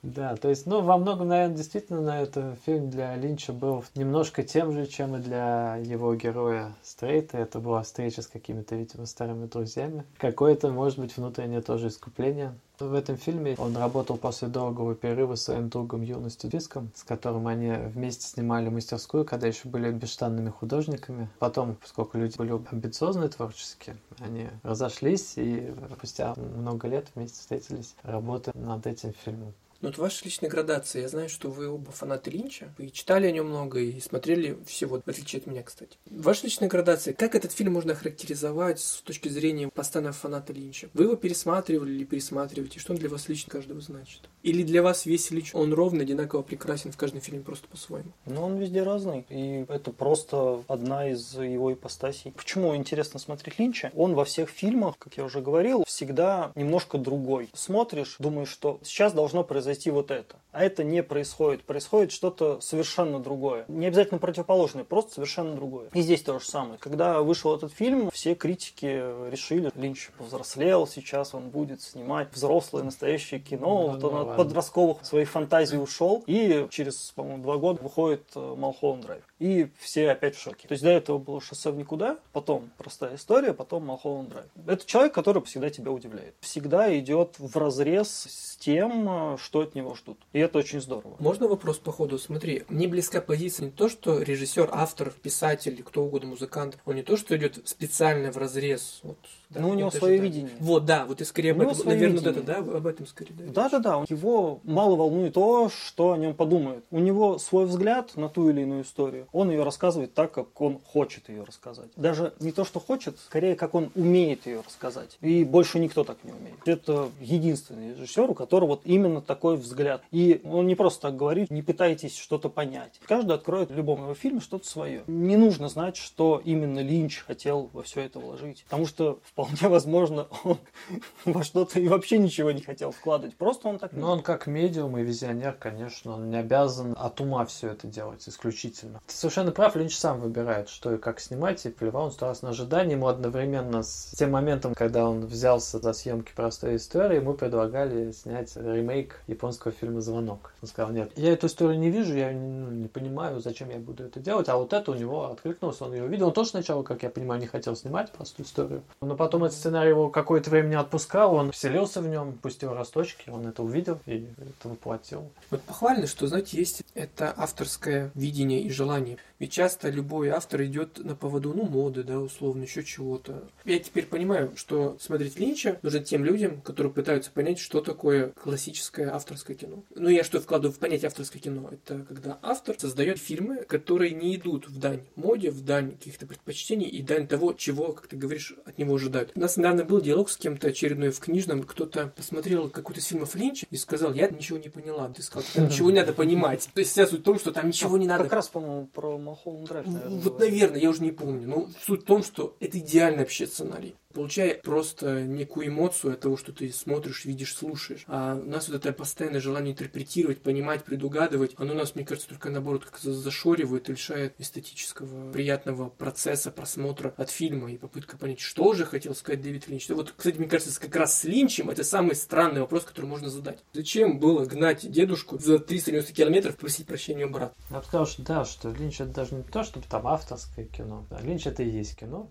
Да, 0.03 0.35
то 0.35 0.49
есть, 0.49 0.65
ну, 0.65 0.81
во 0.81 0.97
многом, 0.97 1.29
наверное, 1.29 1.55
действительно, 1.55 2.01
на 2.01 2.21
это 2.21 2.57
фильм 2.65 2.89
для 2.89 3.15
Линча 3.15 3.53
был 3.53 3.85
немножко 3.95 4.43
тем 4.43 4.73
же, 4.73 4.85
чем 4.85 5.15
и 5.15 5.19
для 5.19 5.77
его 5.77 6.13
героя 6.13 6.75
Стрейта. 6.83 7.37
Это 7.37 7.59
была 7.59 7.83
встреча 7.83 8.21
с 8.21 8.27
какими-то, 8.27 8.75
видимо, 8.75 9.05
старыми 9.05 9.45
друзьями. 9.45 10.03
Какое-то, 10.17 10.71
может 10.71 10.99
быть, 10.99 11.15
внутреннее 11.15 11.61
тоже 11.61 11.87
искупление. 11.87 12.53
В 12.79 12.93
этом 12.93 13.15
фильме 13.15 13.55
он 13.57 13.77
работал 13.77 14.17
после 14.17 14.49
долгого 14.49 14.93
перерыва 14.93 15.35
с 15.35 15.43
своим 15.43 15.69
другом 15.69 16.01
юностью 16.01 16.49
Диском, 16.49 16.91
с 16.95 17.03
которым 17.03 17.47
они 17.47 17.71
вместе 17.71 18.27
снимали 18.27 18.67
мастерскую, 18.67 19.23
когда 19.23 19.47
еще 19.47 19.69
были 19.69 19.89
бесштанными 19.89 20.49
художниками. 20.49 21.29
Потом, 21.39 21.75
поскольку 21.75 22.17
люди 22.17 22.35
были 22.35 22.51
амбициозные 22.51 23.29
творчески, 23.29 23.95
они 24.19 24.49
разошлись 24.63 25.37
и 25.37 25.73
спустя 25.95 26.33
много 26.35 26.89
лет 26.89 27.07
вместе 27.15 27.39
встретились, 27.39 27.95
работая 28.03 28.53
над 28.55 28.85
этим 28.85 29.13
фильмом. 29.13 29.53
Ну, 29.83 29.89
вот 29.89 29.97
ваша 29.97 30.23
личная 30.23 30.49
градация. 30.49 31.01
Я 31.01 31.09
знаю, 31.09 31.27
что 31.27 31.49
вы 31.49 31.67
оба 31.67 31.91
фанаты 31.91 32.31
Линча. 32.31 32.73
Вы 32.77 32.89
читали 32.89 33.27
о 33.27 33.31
нем 33.31 33.49
много 33.49 33.81
и 33.81 33.99
смотрели 33.99 34.57
всего, 34.65 35.01
в 35.05 35.09
отличие 35.09 35.41
от 35.41 35.45
меня, 35.45 35.61
кстати. 35.61 35.97
Ваша 36.09 36.45
личная 36.45 36.69
градация. 36.69 37.13
Как 37.13 37.35
этот 37.35 37.51
фильм 37.51 37.73
можно 37.73 37.93
характеризовать 37.93 38.79
с 38.79 39.01
точки 39.01 39.27
зрения 39.27 39.67
постоянного 39.67 40.13
фаната 40.13 40.53
Линча? 40.53 40.89
Вы 40.93 41.03
его 41.03 41.17
пересматривали 41.17 41.91
или 41.91 42.05
пересматриваете? 42.05 42.79
Что 42.79 42.93
он 42.93 42.99
для 42.99 43.09
вас 43.09 43.27
лично 43.27 43.51
каждого 43.51 43.81
значит? 43.81 44.21
Или 44.41 44.63
для 44.63 44.81
вас 44.83 45.05
весь 45.05 45.31
Линч, 45.31 45.53
он 45.53 45.73
ровно, 45.73 46.03
одинаково 46.03 46.43
прекрасен 46.43 46.93
в 46.93 46.97
каждом 46.97 47.19
фильме 47.19 47.41
просто 47.41 47.67
по-своему? 47.67 48.13
Ну, 48.25 48.41
он 48.41 48.57
везде 48.57 48.83
разный. 48.83 49.25
И 49.27 49.65
это 49.67 49.91
просто 49.91 50.63
одна 50.69 51.09
из 51.09 51.33
его 51.33 51.73
ипостасей. 51.73 52.31
Почему 52.31 52.73
интересно 52.73 53.19
смотреть 53.19 53.59
Линча? 53.59 53.91
Он 53.95 54.13
во 54.13 54.23
всех 54.23 54.49
фильмах, 54.49 54.97
как 54.97 55.17
я 55.17 55.25
уже 55.25 55.41
говорил, 55.41 55.83
всегда 55.85 56.53
немножко 56.55 56.97
другой. 56.97 57.49
Смотришь, 57.53 58.15
думаешь, 58.19 58.47
что 58.49 58.79
сейчас 58.83 59.11
должно 59.11 59.43
произойти 59.43 59.72
вот 59.89 60.11
это. 60.11 60.37
А 60.53 60.63
это 60.63 60.83
не 60.83 61.01
происходит. 61.01 61.63
Происходит 61.63 62.11
что-то 62.11 62.61
совершенно 62.61 63.19
другое. 63.19 63.65
Не 63.67 63.87
обязательно 63.87 64.19
противоположное, 64.19 64.83
просто 64.83 65.15
совершенно 65.15 65.55
другое. 65.55 65.89
И 65.93 66.01
здесь 66.01 66.21
то 66.21 66.37
же 66.37 66.45
самое. 66.45 66.77
Когда 66.77 67.21
вышел 67.21 67.55
этот 67.55 67.73
фильм, 67.73 68.11
все 68.11 68.35
критики 68.35 69.03
решили, 69.29 69.71
Линч 69.75 70.11
повзрослел, 70.17 70.85
сейчас 70.85 71.33
он 71.33 71.49
будет 71.49 71.81
снимать 71.81 72.27
взрослое 72.31 72.83
настоящее 72.83 73.39
кино. 73.39 73.63
Ну, 73.63 73.87
вот 73.93 74.03
он 74.03 74.15
от 74.15 74.27
ладно. 74.27 74.43
подростковых 74.43 75.03
своей 75.03 75.25
фантазии 75.25 75.77
ушел. 75.77 76.23
И 76.27 76.67
через, 76.69 77.11
по-моему, 77.15 77.41
два 77.41 77.57
года 77.57 77.81
выходит 77.81 78.23
э, 78.35 78.55
Малхолланд 78.55 79.05
Драйв. 79.05 79.23
И 79.39 79.69
все 79.79 80.11
опять 80.11 80.35
в 80.35 80.39
шоке. 80.41 80.67
То 80.67 80.73
есть 80.73 80.83
до 80.83 80.91
этого 80.91 81.17
было 81.17 81.41
шоссе 81.41 81.71
в 81.71 81.75
никуда, 81.75 82.19
потом 82.31 82.69
простая 82.77 83.15
история, 83.15 83.53
потом 83.53 83.87
Малхолланд 83.87 84.29
Драйв. 84.29 84.47
Это 84.67 84.85
человек, 84.85 85.13
который 85.15 85.41
всегда 85.43 85.71
тебя 85.71 85.91
удивляет. 85.91 86.35
Всегда 86.41 86.95
идет 86.97 87.39
в 87.39 87.57
разрез 87.57 88.27
с 88.29 88.55
тем, 88.57 89.33
э, 89.33 89.37
что 89.37 89.62
от 89.63 89.75
него 89.75 89.95
ждут. 89.95 90.19
И 90.33 90.39
это 90.39 90.59
очень 90.59 90.81
здорово. 90.81 91.15
Можно 91.19 91.47
вопрос 91.47 91.79
по 91.79 91.91
ходу? 91.91 92.17
Смотри, 92.17 92.63
мне 92.69 92.87
близка 92.87 93.21
позиция 93.21 93.65
не 93.65 93.71
то, 93.71 93.89
что 93.89 94.21
режиссер, 94.21 94.69
автор, 94.71 95.11
писатель, 95.11 95.81
кто 95.83 96.03
угодно, 96.03 96.29
музыкант, 96.29 96.77
он 96.85 96.95
не 96.95 97.03
то, 97.03 97.17
что 97.17 97.35
идет 97.35 97.67
специально 97.67 98.31
в 98.31 98.37
разрез. 98.37 98.99
Вот, 99.03 99.17
да, 99.53 99.61
Ну, 99.61 99.69
у 99.69 99.73
него 99.73 99.91
свое 99.91 100.17
да. 100.17 100.23
видение. 100.23 100.51
Вот, 100.59 100.85
да, 100.85 101.05
вот 101.05 101.21
и 101.21 101.25
скорее 101.25 101.51
об 101.51 101.57
У 101.59 101.61
него 101.61 101.71
этом, 101.71 101.87
наверное, 101.87 102.17
вот 102.19 102.27
это, 102.27 102.39
видение. 102.39 102.61
да, 102.63 102.77
об 102.77 102.87
этом 102.87 103.07
скорее. 103.07 103.33
Да, 103.33 103.43
речь. 103.43 103.53
Да-да-да, 103.53 104.03
его 104.09 104.59
мало 104.63 104.95
волнует 104.95 105.33
то, 105.33 105.69
что 105.69 106.13
о 106.13 106.17
нем 106.17 106.33
подумают. 106.33 106.83
У 106.91 106.99
него 106.99 107.37
свой 107.37 107.65
взгляд 107.65 108.15
на 108.15 108.29
ту 108.29 108.49
или 108.49 108.61
иную 108.61 108.83
историю. 108.83 109.27
Он 109.31 109.49
ее 109.49 109.63
рассказывает 109.63 110.13
так, 110.13 110.31
как 110.31 110.59
он 110.61 110.79
хочет 110.79 111.29
ее 111.29 111.43
рассказать. 111.43 111.89
Даже 111.95 112.33
не 112.39 112.51
то, 112.51 112.65
что 112.65 112.79
хочет, 112.79 113.17
скорее, 113.19 113.55
как 113.55 113.75
он 113.75 113.91
умеет 113.95 114.45
ее 114.47 114.61
рассказать. 114.65 115.17
И 115.21 115.43
больше 115.43 115.79
никто 115.79 116.03
так 116.03 116.17
не 116.23 116.31
умеет. 116.31 116.55
Это 116.65 117.09
единственный 117.19 117.93
режиссер, 117.93 118.29
у 118.31 118.33
которого 118.33 118.69
вот 118.69 118.81
именно 118.85 119.21
такой 119.21 119.57
взгляд. 119.57 120.01
И 120.11 120.41
он 120.45 120.67
не 120.67 120.75
просто 120.75 121.01
так 121.03 121.15
говорит, 121.17 121.51
не 121.51 121.61
пытайтесь 121.61 122.17
что-то 122.17 122.49
понять. 122.49 122.99
Каждый 123.05 123.35
откроет 123.35 123.69
в 123.71 123.75
любом 123.75 124.01
его 124.03 124.13
фильме 124.13 124.39
что-то 124.39 124.67
свое. 124.67 125.03
Не 125.07 125.37
нужно 125.37 125.69
знать, 125.69 125.95
что 125.97 126.41
именно 126.43 126.79
Линч 126.79 127.19
хотел 127.19 127.69
во 127.73 127.83
все 127.83 128.01
это 128.01 128.19
вложить. 128.19 128.63
Потому 128.63 128.85
что 128.87 129.19
вполне 129.23 129.42
возможно, 129.61 130.27
он 130.43 130.57
во 131.25 131.43
что-то 131.43 131.79
и 131.79 131.87
вообще 131.87 132.17
ничего 132.17 132.51
не 132.51 132.61
хотел 132.61 132.91
вкладывать. 132.91 133.35
Просто 133.35 133.67
он 133.67 133.79
так 133.79 133.93
Ну, 133.93 134.07
он 134.07 134.21
как 134.21 134.47
медиум 134.47 134.97
и 134.97 135.03
визионер, 135.03 135.53
конечно, 135.53 136.13
он 136.13 136.29
не 136.29 136.37
обязан 136.37 136.95
от 136.97 137.19
ума 137.21 137.45
все 137.45 137.69
это 137.69 137.87
делать 137.87 138.27
исключительно. 138.27 139.01
Ты 139.07 139.13
совершенно 139.13 139.51
прав, 139.51 139.75
Линч 139.75 139.95
сам 139.95 140.19
выбирает, 140.19 140.69
что 140.69 140.93
и 140.93 140.97
как 140.97 141.19
снимать, 141.19 141.65
и 141.65 141.69
плевал 141.69 142.05
он 142.05 142.11
сто 142.11 142.27
раз 142.27 142.41
на 142.41 142.49
ожидание. 142.49 142.93
Ему 142.93 143.07
одновременно 143.07 143.83
с 143.83 144.13
тем 144.17 144.31
моментом, 144.31 144.73
когда 144.75 145.09
он 145.09 145.25
взялся 145.25 145.79
за 145.79 145.93
съемки 145.93 146.31
простой 146.35 146.75
истории, 146.75 147.17
ему 147.17 147.33
предлагали 147.33 148.11
снять 148.11 148.55
ремейк 148.55 149.21
японского 149.27 149.73
фильма 149.73 150.01
«Звонок». 150.01 150.53
Он 150.61 150.67
сказал, 150.67 150.91
нет, 150.91 151.11
я 151.15 151.33
эту 151.33 151.47
историю 151.47 151.79
не 151.79 151.89
вижу, 151.89 152.15
я 152.15 152.31
ну, 152.31 152.69
не 152.71 152.87
понимаю, 152.87 153.39
зачем 153.39 153.69
я 153.69 153.77
буду 153.77 154.03
это 154.03 154.19
делать, 154.19 154.49
а 154.49 154.57
вот 154.57 154.73
это 154.73 154.91
у 154.91 154.95
него 154.95 155.31
откликнулось, 155.31 155.81
он 155.81 155.93
ее 155.93 156.03
увидел. 156.03 156.27
Он 156.27 156.33
тоже 156.33 156.49
сначала, 156.49 156.83
как 156.83 157.03
я 157.03 157.09
понимаю, 157.09 157.41
не 157.41 157.47
хотел 157.47 157.75
снимать 157.75 158.11
простую 158.11 158.45
историю, 158.45 158.83
но 159.01 159.15
потом 159.15 159.32
потом 159.33 159.45
этот 159.45 159.57
сценарий 159.57 159.89
его 159.89 160.09
какое-то 160.09 160.51
время 160.51 160.67
не 160.67 160.75
отпускал, 160.75 161.33
он 161.33 161.51
вселился 161.51 162.01
в 162.01 162.07
нем, 162.07 162.33
пустил 162.33 162.75
росточки, 162.75 163.31
он 163.31 163.47
это 163.47 163.63
увидел 163.63 163.97
и 164.05 164.27
это 164.37 164.69
воплотил. 164.69 165.31
Вот 165.49 165.63
похвально, 165.63 166.05
что, 166.05 166.27
знаете, 166.27 166.55
есть 166.55 166.83
это 166.93 167.33
авторское 167.35 168.11
видение 168.13 168.61
и 168.61 168.69
желание. 168.69 169.17
Ведь 169.43 169.51
часто 169.51 169.89
любой 169.89 170.29
автор 170.29 170.63
идет 170.63 171.03
на 171.03 171.17
поводу, 171.17 171.53
ну, 171.53 171.63
моды, 171.63 172.03
да, 172.03 172.17
условно, 172.17 172.63
еще 172.63 172.81
чего-то. 172.81 173.43
Я 173.65 173.77
теперь 173.77 174.05
понимаю, 174.05 174.53
что 174.55 174.95
смотреть 175.01 175.37
Линча 175.37 175.79
нужно 175.81 175.99
тем 175.99 176.23
людям, 176.23 176.61
которые 176.61 176.93
пытаются 176.93 177.29
понять, 177.29 177.59
что 177.59 177.81
такое 177.81 178.29
классическое 178.41 179.13
авторское 179.13 179.57
кино. 179.57 179.83
Ну, 179.95 180.07
я 180.07 180.23
что 180.23 180.39
вкладываю 180.39 180.73
в 180.73 180.79
понятие 180.79 181.07
авторское 181.07 181.41
кино? 181.41 181.69
Это 181.69 182.05
когда 182.07 182.39
автор 182.41 182.79
создает 182.79 183.19
фильмы, 183.19 183.65
которые 183.65 184.11
не 184.11 184.33
идут 184.37 184.69
в 184.69 184.79
дань 184.79 185.01
моде, 185.17 185.51
в 185.51 185.59
дань 185.65 185.91
каких-то 185.91 186.25
предпочтений 186.25 186.87
и 186.87 187.01
дань 187.01 187.27
того, 187.27 187.51
чего, 187.51 187.91
как 187.91 188.07
ты 188.07 188.15
говоришь, 188.15 188.55
от 188.63 188.77
него 188.77 188.95
ожидают. 188.95 189.33
У 189.35 189.41
нас 189.41 189.57
недавно 189.57 189.83
был 189.83 189.99
диалог 189.99 190.29
с 190.29 190.37
кем-то 190.37 190.69
очередной 190.69 191.09
в 191.09 191.19
книжном, 191.19 191.63
кто-то 191.63 192.13
посмотрел 192.15 192.69
какой-то 192.69 193.01
из 193.01 193.07
фильмов 193.07 193.35
Линча 193.35 193.65
и 193.69 193.75
сказал, 193.75 194.13
я 194.13 194.29
ничего 194.29 194.57
не 194.57 194.69
поняла. 194.69 195.09
Ты 195.09 195.21
сказал, 195.21 195.65
ничего 195.65 195.91
не 195.91 195.99
надо 195.99 196.13
понимать. 196.13 196.69
То 196.73 196.79
есть 196.79 196.91
вся 196.91 197.05
суть 197.05 197.19
в 197.19 197.23
том, 197.23 197.37
что 197.37 197.51
там 197.51 197.67
ничего 197.67 197.97
не 197.97 198.07
надо. 198.07 198.23
Как 198.23 198.31
раз, 198.31 198.47
по-моему, 198.47 198.85
про 198.85 199.17
Малхолланд 199.33 199.67
Драйв, 199.67 199.87
наверное. 199.87 200.19
Вот, 200.19 200.39
наверное, 200.39 200.79
я 200.79 200.89
уже 200.89 201.01
не 201.01 201.11
помню. 201.11 201.47
Но 201.47 201.69
суть 201.85 202.03
в 202.03 202.05
том, 202.05 202.23
что 202.23 202.55
это 202.59 202.77
идеальный 202.77 203.19
вообще 203.19 203.47
сценарий 203.47 203.95
получая 204.13 204.55
просто 204.55 205.23
некую 205.23 205.67
эмоцию 205.67 206.13
от 206.13 206.21
того, 206.21 206.37
что 206.37 206.53
ты 206.53 206.71
смотришь, 206.71 207.25
видишь, 207.25 207.55
слушаешь. 207.55 208.03
А 208.07 208.35
у 208.35 208.49
нас 208.49 208.69
вот 208.69 208.77
это 208.77 208.93
постоянное 208.93 209.41
желание 209.41 209.73
интерпретировать, 209.73 210.41
понимать, 210.41 210.83
предугадывать, 210.83 211.53
оно 211.57 211.73
нас, 211.73 211.95
мне 211.95 212.05
кажется, 212.05 212.29
только 212.29 212.49
наоборот 212.49 212.85
как 212.85 212.99
зашоривает 212.99 213.89
и 213.89 213.93
лишает 213.93 214.35
эстетического, 214.37 215.31
приятного 215.31 215.89
процесса 215.89 216.51
просмотра 216.51 217.13
от 217.17 217.29
фильма 217.29 217.71
и 217.71 217.77
попытка 217.77 218.17
понять, 218.17 218.39
что 218.39 218.73
же 218.73 218.85
хотел 218.85 219.15
сказать 219.15 219.41
Дэвид 219.41 219.67
Линч. 219.67 219.89
Вот, 219.89 220.13
кстати, 220.15 220.37
мне 220.37 220.47
кажется, 220.47 220.79
как 220.79 220.95
раз 220.95 221.19
с 221.19 221.23
Линчем 221.23 221.69
это 221.69 221.83
самый 221.83 222.15
странный 222.15 222.61
вопрос, 222.61 222.83
который 222.83 223.07
можно 223.07 223.29
задать. 223.29 223.59
Зачем 223.73 224.19
было 224.19 224.45
гнать 224.45 224.89
дедушку 224.89 225.39
за 225.39 225.59
390 225.59 226.13
километров 226.13 226.55
просить 226.57 226.85
прощения 226.85 227.25
у 227.25 227.29
брата? 227.29 227.55
Я 227.69 227.79
бы 227.79 227.85
сказал, 227.85 228.05
что 228.05 228.21
да, 228.21 228.45
что 228.45 228.69
Линч 228.69 229.01
это 229.01 229.11
даже 229.23 229.35
не 229.35 229.43
то, 229.43 229.63
чтобы 229.63 229.85
там 229.89 230.05
авторское 230.07 230.65
кино. 230.65 231.05
Да, 231.09 231.19
Линч 231.21 231.47
это 231.47 231.63
и 231.63 231.69
есть 231.69 231.97
кино. 231.97 232.27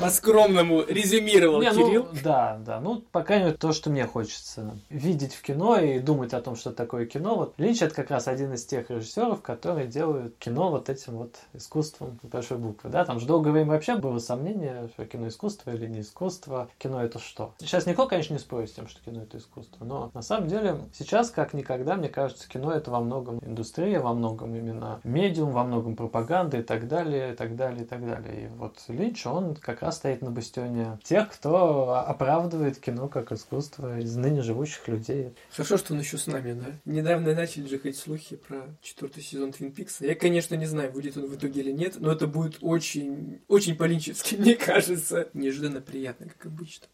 По 0.00 0.08
скромному 0.08 0.82
резюмировал 0.82 1.60
Не, 1.60 1.70
Кирилл. 1.70 2.08
Ну, 2.10 2.18
да, 2.24 2.58
да. 2.64 2.80
Ну, 2.80 3.02
по 3.12 3.22
крайней 3.22 3.46
мере, 3.46 3.56
то, 3.56 3.72
что 3.72 3.90
мне 3.90 4.06
хочется 4.06 4.76
видеть 4.88 5.34
в 5.34 5.42
кино 5.42 5.76
и 5.78 5.98
думать 5.98 6.32
о 6.32 6.40
том, 6.40 6.56
что 6.56 6.72
такое 6.72 7.06
кино. 7.06 7.34
Вот 7.36 7.54
Линч 7.58 7.82
это 7.82 7.94
как 7.94 8.10
раз 8.10 8.28
один 8.28 8.54
из 8.54 8.64
тех 8.64 8.90
режиссеров, 8.90 9.42
которые 9.42 9.86
делают 9.86 10.36
кино 10.38 10.70
вот 10.70 10.88
этим 10.88 11.18
вот 11.18 11.36
искусством 11.52 12.18
большой 12.22 12.58
буквы. 12.58 12.88
Да, 12.88 13.04
там 13.04 13.20
же 13.20 13.26
долгое 13.26 13.50
время 13.50 13.72
вообще 13.72 13.96
было 13.96 14.18
сомнение, 14.18 14.88
что 14.94 15.04
кино 15.04 15.28
искусство 15.28 15.70
или 15.70 15.86
не 15.86 16.00
искусство. 16.00 16.68
Кино 16.78 17.02
это 17.02 17.18
что? 17.18 17.52
Сейчас 17.58 17.86
никто, 17.86 18.06
конечно, 18.06 18.32
не 18.32 18.38
спорит 18.38 18.70
с 18.70 18.72
тем, 18.72 18.88
что 18.88 19.02
кино 19.04 19.22
это 19.22 19.36
искусство. 19.36 19.84
Но 19.84 20.10
на 20.14 20.22
самом 20.22 20.48
деле 20.48 20.78
сейчас, 20.94 21.30
как 21.30 21.52
никогда, 21.52 21.96
мне 21.96 22.08
кажется, 22.08 22.48
кино 22.48 22.72
это 22.72 22.90
во 22.90 23.00
многом 23.00 23.38
индустрия, 23.44 24.00
во 24.00 24.14
многом 24.14 24.54
именно 24.54 25.00
медиум, 25.04 25.50
во 25.50 25.64
многом 25.64 25.94
пропаганда 25.96 26.11
и 26.60 26.62
так 26.62 26.88
далее, 26.88 27.32
и 27.32 27.36
так 27.36 27.56
далее, 27.56 27.82
и 27.82 27.86
так 27.86 28.06
далее. 28.06 28.44
И 28.44 28.48
вот 28.48 28.78
Линч, 28.88 29.26
он 29.26 29.54
как 29.54 29.82
раз 29.82 29.96
стоит 29.96 30.22
на 30.22 30.30
бастионе 30.30 30.98
тех, 31.02 31.30
кто 31.30 31.94
оправдывает 31.94 32.78
кино 32.78 33.08
как 33.08 33.32
искусство 33.32 33.98
из 33.98 34.14
ныне 34.16 34.42
живущих 34.42 34.88
людей. 34.88 35.34
Хорошо, 35.50 35.76
что 35.76 35.94
он 35.94 36.00
еще 36.00 36.18
с 36.18 36.26
нами, 36.26 36.52
да? 36.52 36.66
Недавно 36.84 37.34
начали 37.34 37.66
же 37.66 37.78
ходить 37.78 37.98
слухи 37.98 38.36
про 38.36 38.62
четвертый 38.82 39.22
сезон 39.22 39.52
Твин 39.52 39.72
Пикса. 39.72 40.04
Я, 40.04 40.14
конечно, 40.14 40.54
не 40.54 40.66
знаю, 40.66 40.92
будет 40.92 41.16
он 41.16 41.26
в 41.26 41.36
итоге 41.36 41.60
или 41.60 41.72
нет, 41.72 41.96
но 41.98 42.12
это 42.12 42.26
будет 42.26 42.58
очень, 42.60 43.40
очень 43.48 43.76
по-линчески, 43.76 44.34
мне 44.38 44.54
кажется. 44.54 45.28
Неожиданно 45.34 45.80
приятно, 45.80 46.26
как 46.26 46.46
обычно. 46.46 46.86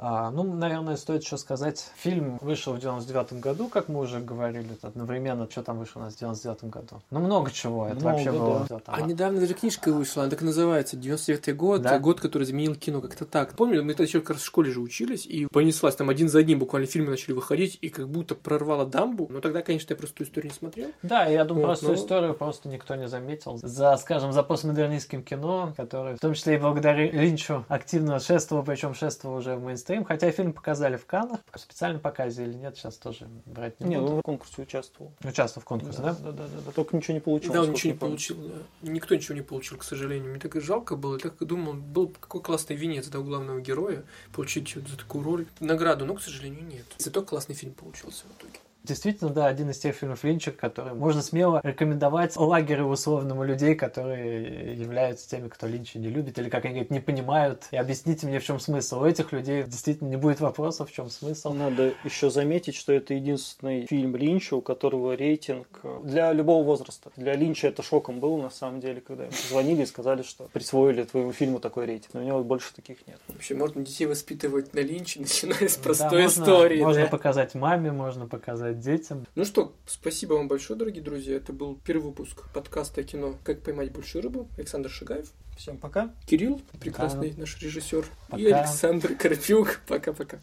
А, 0.00 0.30
ну, 0.30 0.44
наверное, 0.54 0.96
стоит 0.96 1.22
еще 1.24 1.36
сказать, 1.36 1.84
фильм 1.96 2.38
вышел 2.40 2.72
в 2.72 2.78
99 2.78 3.40
году, 3.40 3.66
как 3.68 3.88
мы 3.88 3.98
уже 3.98 4.20
говорили, 4.20 4.68
одновременно, 4.82 5.48
что 5.50 5.64
там 5.64 5.78
вышло 5.80 5.98
у 6.00 6.02
нас 6.04 6.14
в 6.14 6.18
99 6.20 6.64
году. 6.70 7.02
Ну, 7.10 7.18
много 7.18 7.50
чего, 7.50 7.88
это 7.88 7.96
Много, 7.96 8.06
вообще 8.12 8.30
да. 8.32 8.38
было. 8.38 8.66
там. 8.68 8.80
А 8.94 9.00
недавно 9.00 9.40
даже 9.40 9.54
книжка 9.54 9.92
вышла, 9.92 10.22
она 10.22 10.30
так 10.30 10.42
и 10.42 10.44
называется, 10.44 10.96
99 10.96 11.56
год, 11.56 11.82
Да? 11.82 11.98
год, 11.98 12.20
который 12.20 12.44
изменил 12.44 12.76
кино, 12.76 13.00
как-то 13.00 13.24
так. 13.24 13.54
Помню, 13.54 13.82
мы 13.82 13.90
тогда 13.94 14.04
еще 14.04 14.20
как 14.20 14.30
раз 14.30 14.42
в 14.42 14.44
школе 14.46 14.70
же 14.70 14.80
учились, 14.80 15.26
и 15.26 15.46
понеслась, 15.46 15.96
там 15.96 16.10
один 16.10 16.28
за 16.28 16.38
одним 16.38 16.60
буквально 16.60 16.86
фильмы 16.86 17.10
начали 17.10 17.32
выходить, 17.32 17.76
и 17.80 17.88
как 17.88 18.08
будто 18.08 18.36
прорвало 18.36 18.86
дамбу. 18.86 19.26
Но 19.30 19.40
тогда, 19.40 19.62
конечно, 19.62 19.92
я 19.92 19.96
просто 19.96 20.22
историю 20.22 20.52
не 20.52 20.56
смотрел. 20.56 20.90
Да, 21.02 21.24
я 21.26 21.44
думаю, 21.44 21.66
Вот, 21.66 21.70
просто 21.80 21.86
ну- 21.88 21.94
историю 21.94 22.34
просто 22.34 22.68
никто 22.68 22.94
не 22.94 23.08
заметил. 23.08 23.58
За, 23.60 23.96
скажем, 23.96 24.32
за 24.32 24.44
постмодернистским 24.44 25.24
кино, 25.24 25.72
которое, 25.76 26.14
в 26.14 26.20
том 26.20 26.34
числе 26.34 26.54
и 26.54 26.58
благодаря 26.58 27.10
Линчу, 27.10 27.64
активно 27.66 28.20
шествовал, 28.20 28.62
причем 28.62 28.94
шествовал 28.94 29.38
уже 29.38 29.56
в 29.56 29.62
мейнстрим, 29.64 29.87
хотя 30.04 30.30
фильм 30.30 30.52
показали 30.52 30.96
в 30.96 31.06
Каннах, 31.06 31.40
в 31.52 31.58
специальном 31.58 32.00
показе 32.00 32.44
или 32.44 32.54
нет, 32.54 32.76
сейчас 32.76 32.96
тоже 32.96 33.28
брать 33.46 33.80
не 33.80 33.88
Не, 33.88 34.00
буду. 34.00 34.12
ну 34.12 34.18
в 34.18 34.22
конкурсе 34.22 34.62
участвовал. 34.62 35.12
Участвовал 35.24 35.62
в 35.62 35.64
конкурсе, 35.66 36.02
да? 36.02 36.14
Да, 36.14 36.32
да, 36.32 36.46
да, 36.46 36.60
да. 36.66 36.72
Только 36.72 36.96
ничего 36.96 37.14
не 37.14 37.20
получилось. 37.20 37.54
да, 37.54 37.62
он 37.62 37.70
ничего 37.70 37.92
не 37.92 37.98
получил, 37.98 38.36
да. 38.36 38.90
Никто 38.90 39.14
ничего 39.14 39.34
не 39.34 39.42
получил, 39.42 39.78
к 39.78 39.84
сожалению. 39.84 40.30
Мне 40.30 40.40
так 40.40 40.56
и 40.56 40.60
жалко 40.60 40.96
было, 40.96 41.14
я 41.14 41.18
так 41.18 41.40
и 41.40 41.44
думал, 41.44 41.74
был 41.74 42.08
какой 42.20 42.42
классный 42.42 42.76
венец 42.76 43.08
да, 43.08 43.20
у 43.20 43.24
главного 43.24 43.60
героя, 43.60 44.04
получить 44.32 44.74
за 44.74 44.96
такую 44.96 45.24
роль 45.24 45.46
награду, 45.60 46.04
но, 46.06 46.14
к 46.14 46.22
сожалению, 46.22 46.64
нет. 46.64 46.86
Зато 46.98 47.22
классный 47.22 47.54
фильм 47.54 47.72
получился 47.74 48.24
в 48.24 48.40
итоге. 48.40 48.58
Действительно, 48.84 49.30
да, 49.30 49.46
один 49.46 49.68
из 49.70 49.78
тех 49.78 49.94
фильмов 49.94 50.24
Линча, 50.24 50.50
который 50.50 50.94
можно 50.94 51.20
смело 51.20 51.60
рекомендовать 51.62 52.36
лагерю 52.36 52.86
условному 52.86 53.44
людей, 53.44 53.74
которые 53.74 54.74
являются 54.76 55.28
теми, 55.28 55.48
кто 55.48 55.66
Линча 55.66 55.98
не 55.98 56.08
любит, 56.08 56.38
или, 56.38 56.48
как 56.48 56.64
они 56.64 56.74
говорят, 56.74 56.90
не 56.90 57.00
понимают. 57.00 57.64
И 57.70 57.76
объясните 57.76 58.26
мне, 58.26 58.38
в 58.38 58.44
чем 58.44 58.60
смысл. 58.60 59.00
У 59.02 59.04
этих 59.04 59.32
людей 59.32 59.64
действительно 59.64 60.08
не 60.08 60.16
будет 60.16 60.40
вопросов, 60.40 60.88
в 60.90 60.92
чем 60.94 61.10
смысл. 61.10 61.52
Надо 61.52 61.92
еще 62.04 62.30
заметить, 62.30 62.76
что 62.76 62.92
это 62.92 63.14
единственный 63.14 63.86
фильм 63.86 64.16
Линча, 64.16 64.54
у 64.54 64.62
которого 64.62 65.14
рейтинг 65.16 65.66
для 66.04 66.32
любого 66.32 66.64
возраста. 66.64 67.10
Для 67.16 67.34
Линча 67.34 67.68
это 67.68 67.82
шоком 67.82 68.20
был, 68.20 68.38
на 68.38 68.50
самом 68.50 68.80
деле, 68.80 69.00
когда 69.00 69.24
ему 69.24 69.32
звонили 69.50 69.82
и 69.82 69.86
сказали, 69.86 70.22
что 70.22 70.44
присвоили 70.52 71.02
твоему 71.04 71.32
фильму 71.32 71.58
такой 71.58 71.84
рейтинг. 71.86 72.14
Но 72.14 72.20
у 72.20 72.24
него 72.24 72.44
больше 72.44 72.72
таких 72.74 73.06
нет. 73.06 73.18
Вообще, 73.28 73.54
можно 73.54 73.82
детей 73.82 74.06
воспитывать 74.06 74.72
на 74.72 74.80
линче, 74.80 75.20
начиная 75.20 75.68
с 75.68 75.76
Да, 75.76 75.82
простой 75.82 76.22
можно- 76.22 76.42
истории. 76.42 76.80
Можно 76.80 77.02
да. 77.02 77.08
показать 77.08 77.54
маме, 77.54 77.92
можно 77.92 78.26
показать 78.26 78.67
детям. 78.74 79.26
Ну 79.34 79.44
что, 79.44 79.74
спасибо 79.86 80.34
вам 80.34 80.48
большое, 80.48 80.78
дорогие 80.78 81.02
друзья. 81.02 81.36
Это 81.36 81.52
был 81.52 81.78
первый 81.84 82.04
выпуск 82.04 82.44
подкаста 82.52 83.02
кино 83.02 83.36
«Как 83.44 83.62
поймать 83.62 83.92
большую 83.92 84.22
рыбу». 84.22 84.48
Александр 84.56 84.90
Шагаев, 84.90 85.32
Всем 85.56 85.76
пока. 85.76 86.14
Кирилл, 86.26 86.60
прекрасный 86.80 87.34
наш 87.36 87.60
режиссер, 87.60 88.04
и 88.04 88.44
Пока. 88.44 88.60
Александр 88.60 89.16
Карпюк. 89.16 89.80
Пока-пока. 89.88 90.38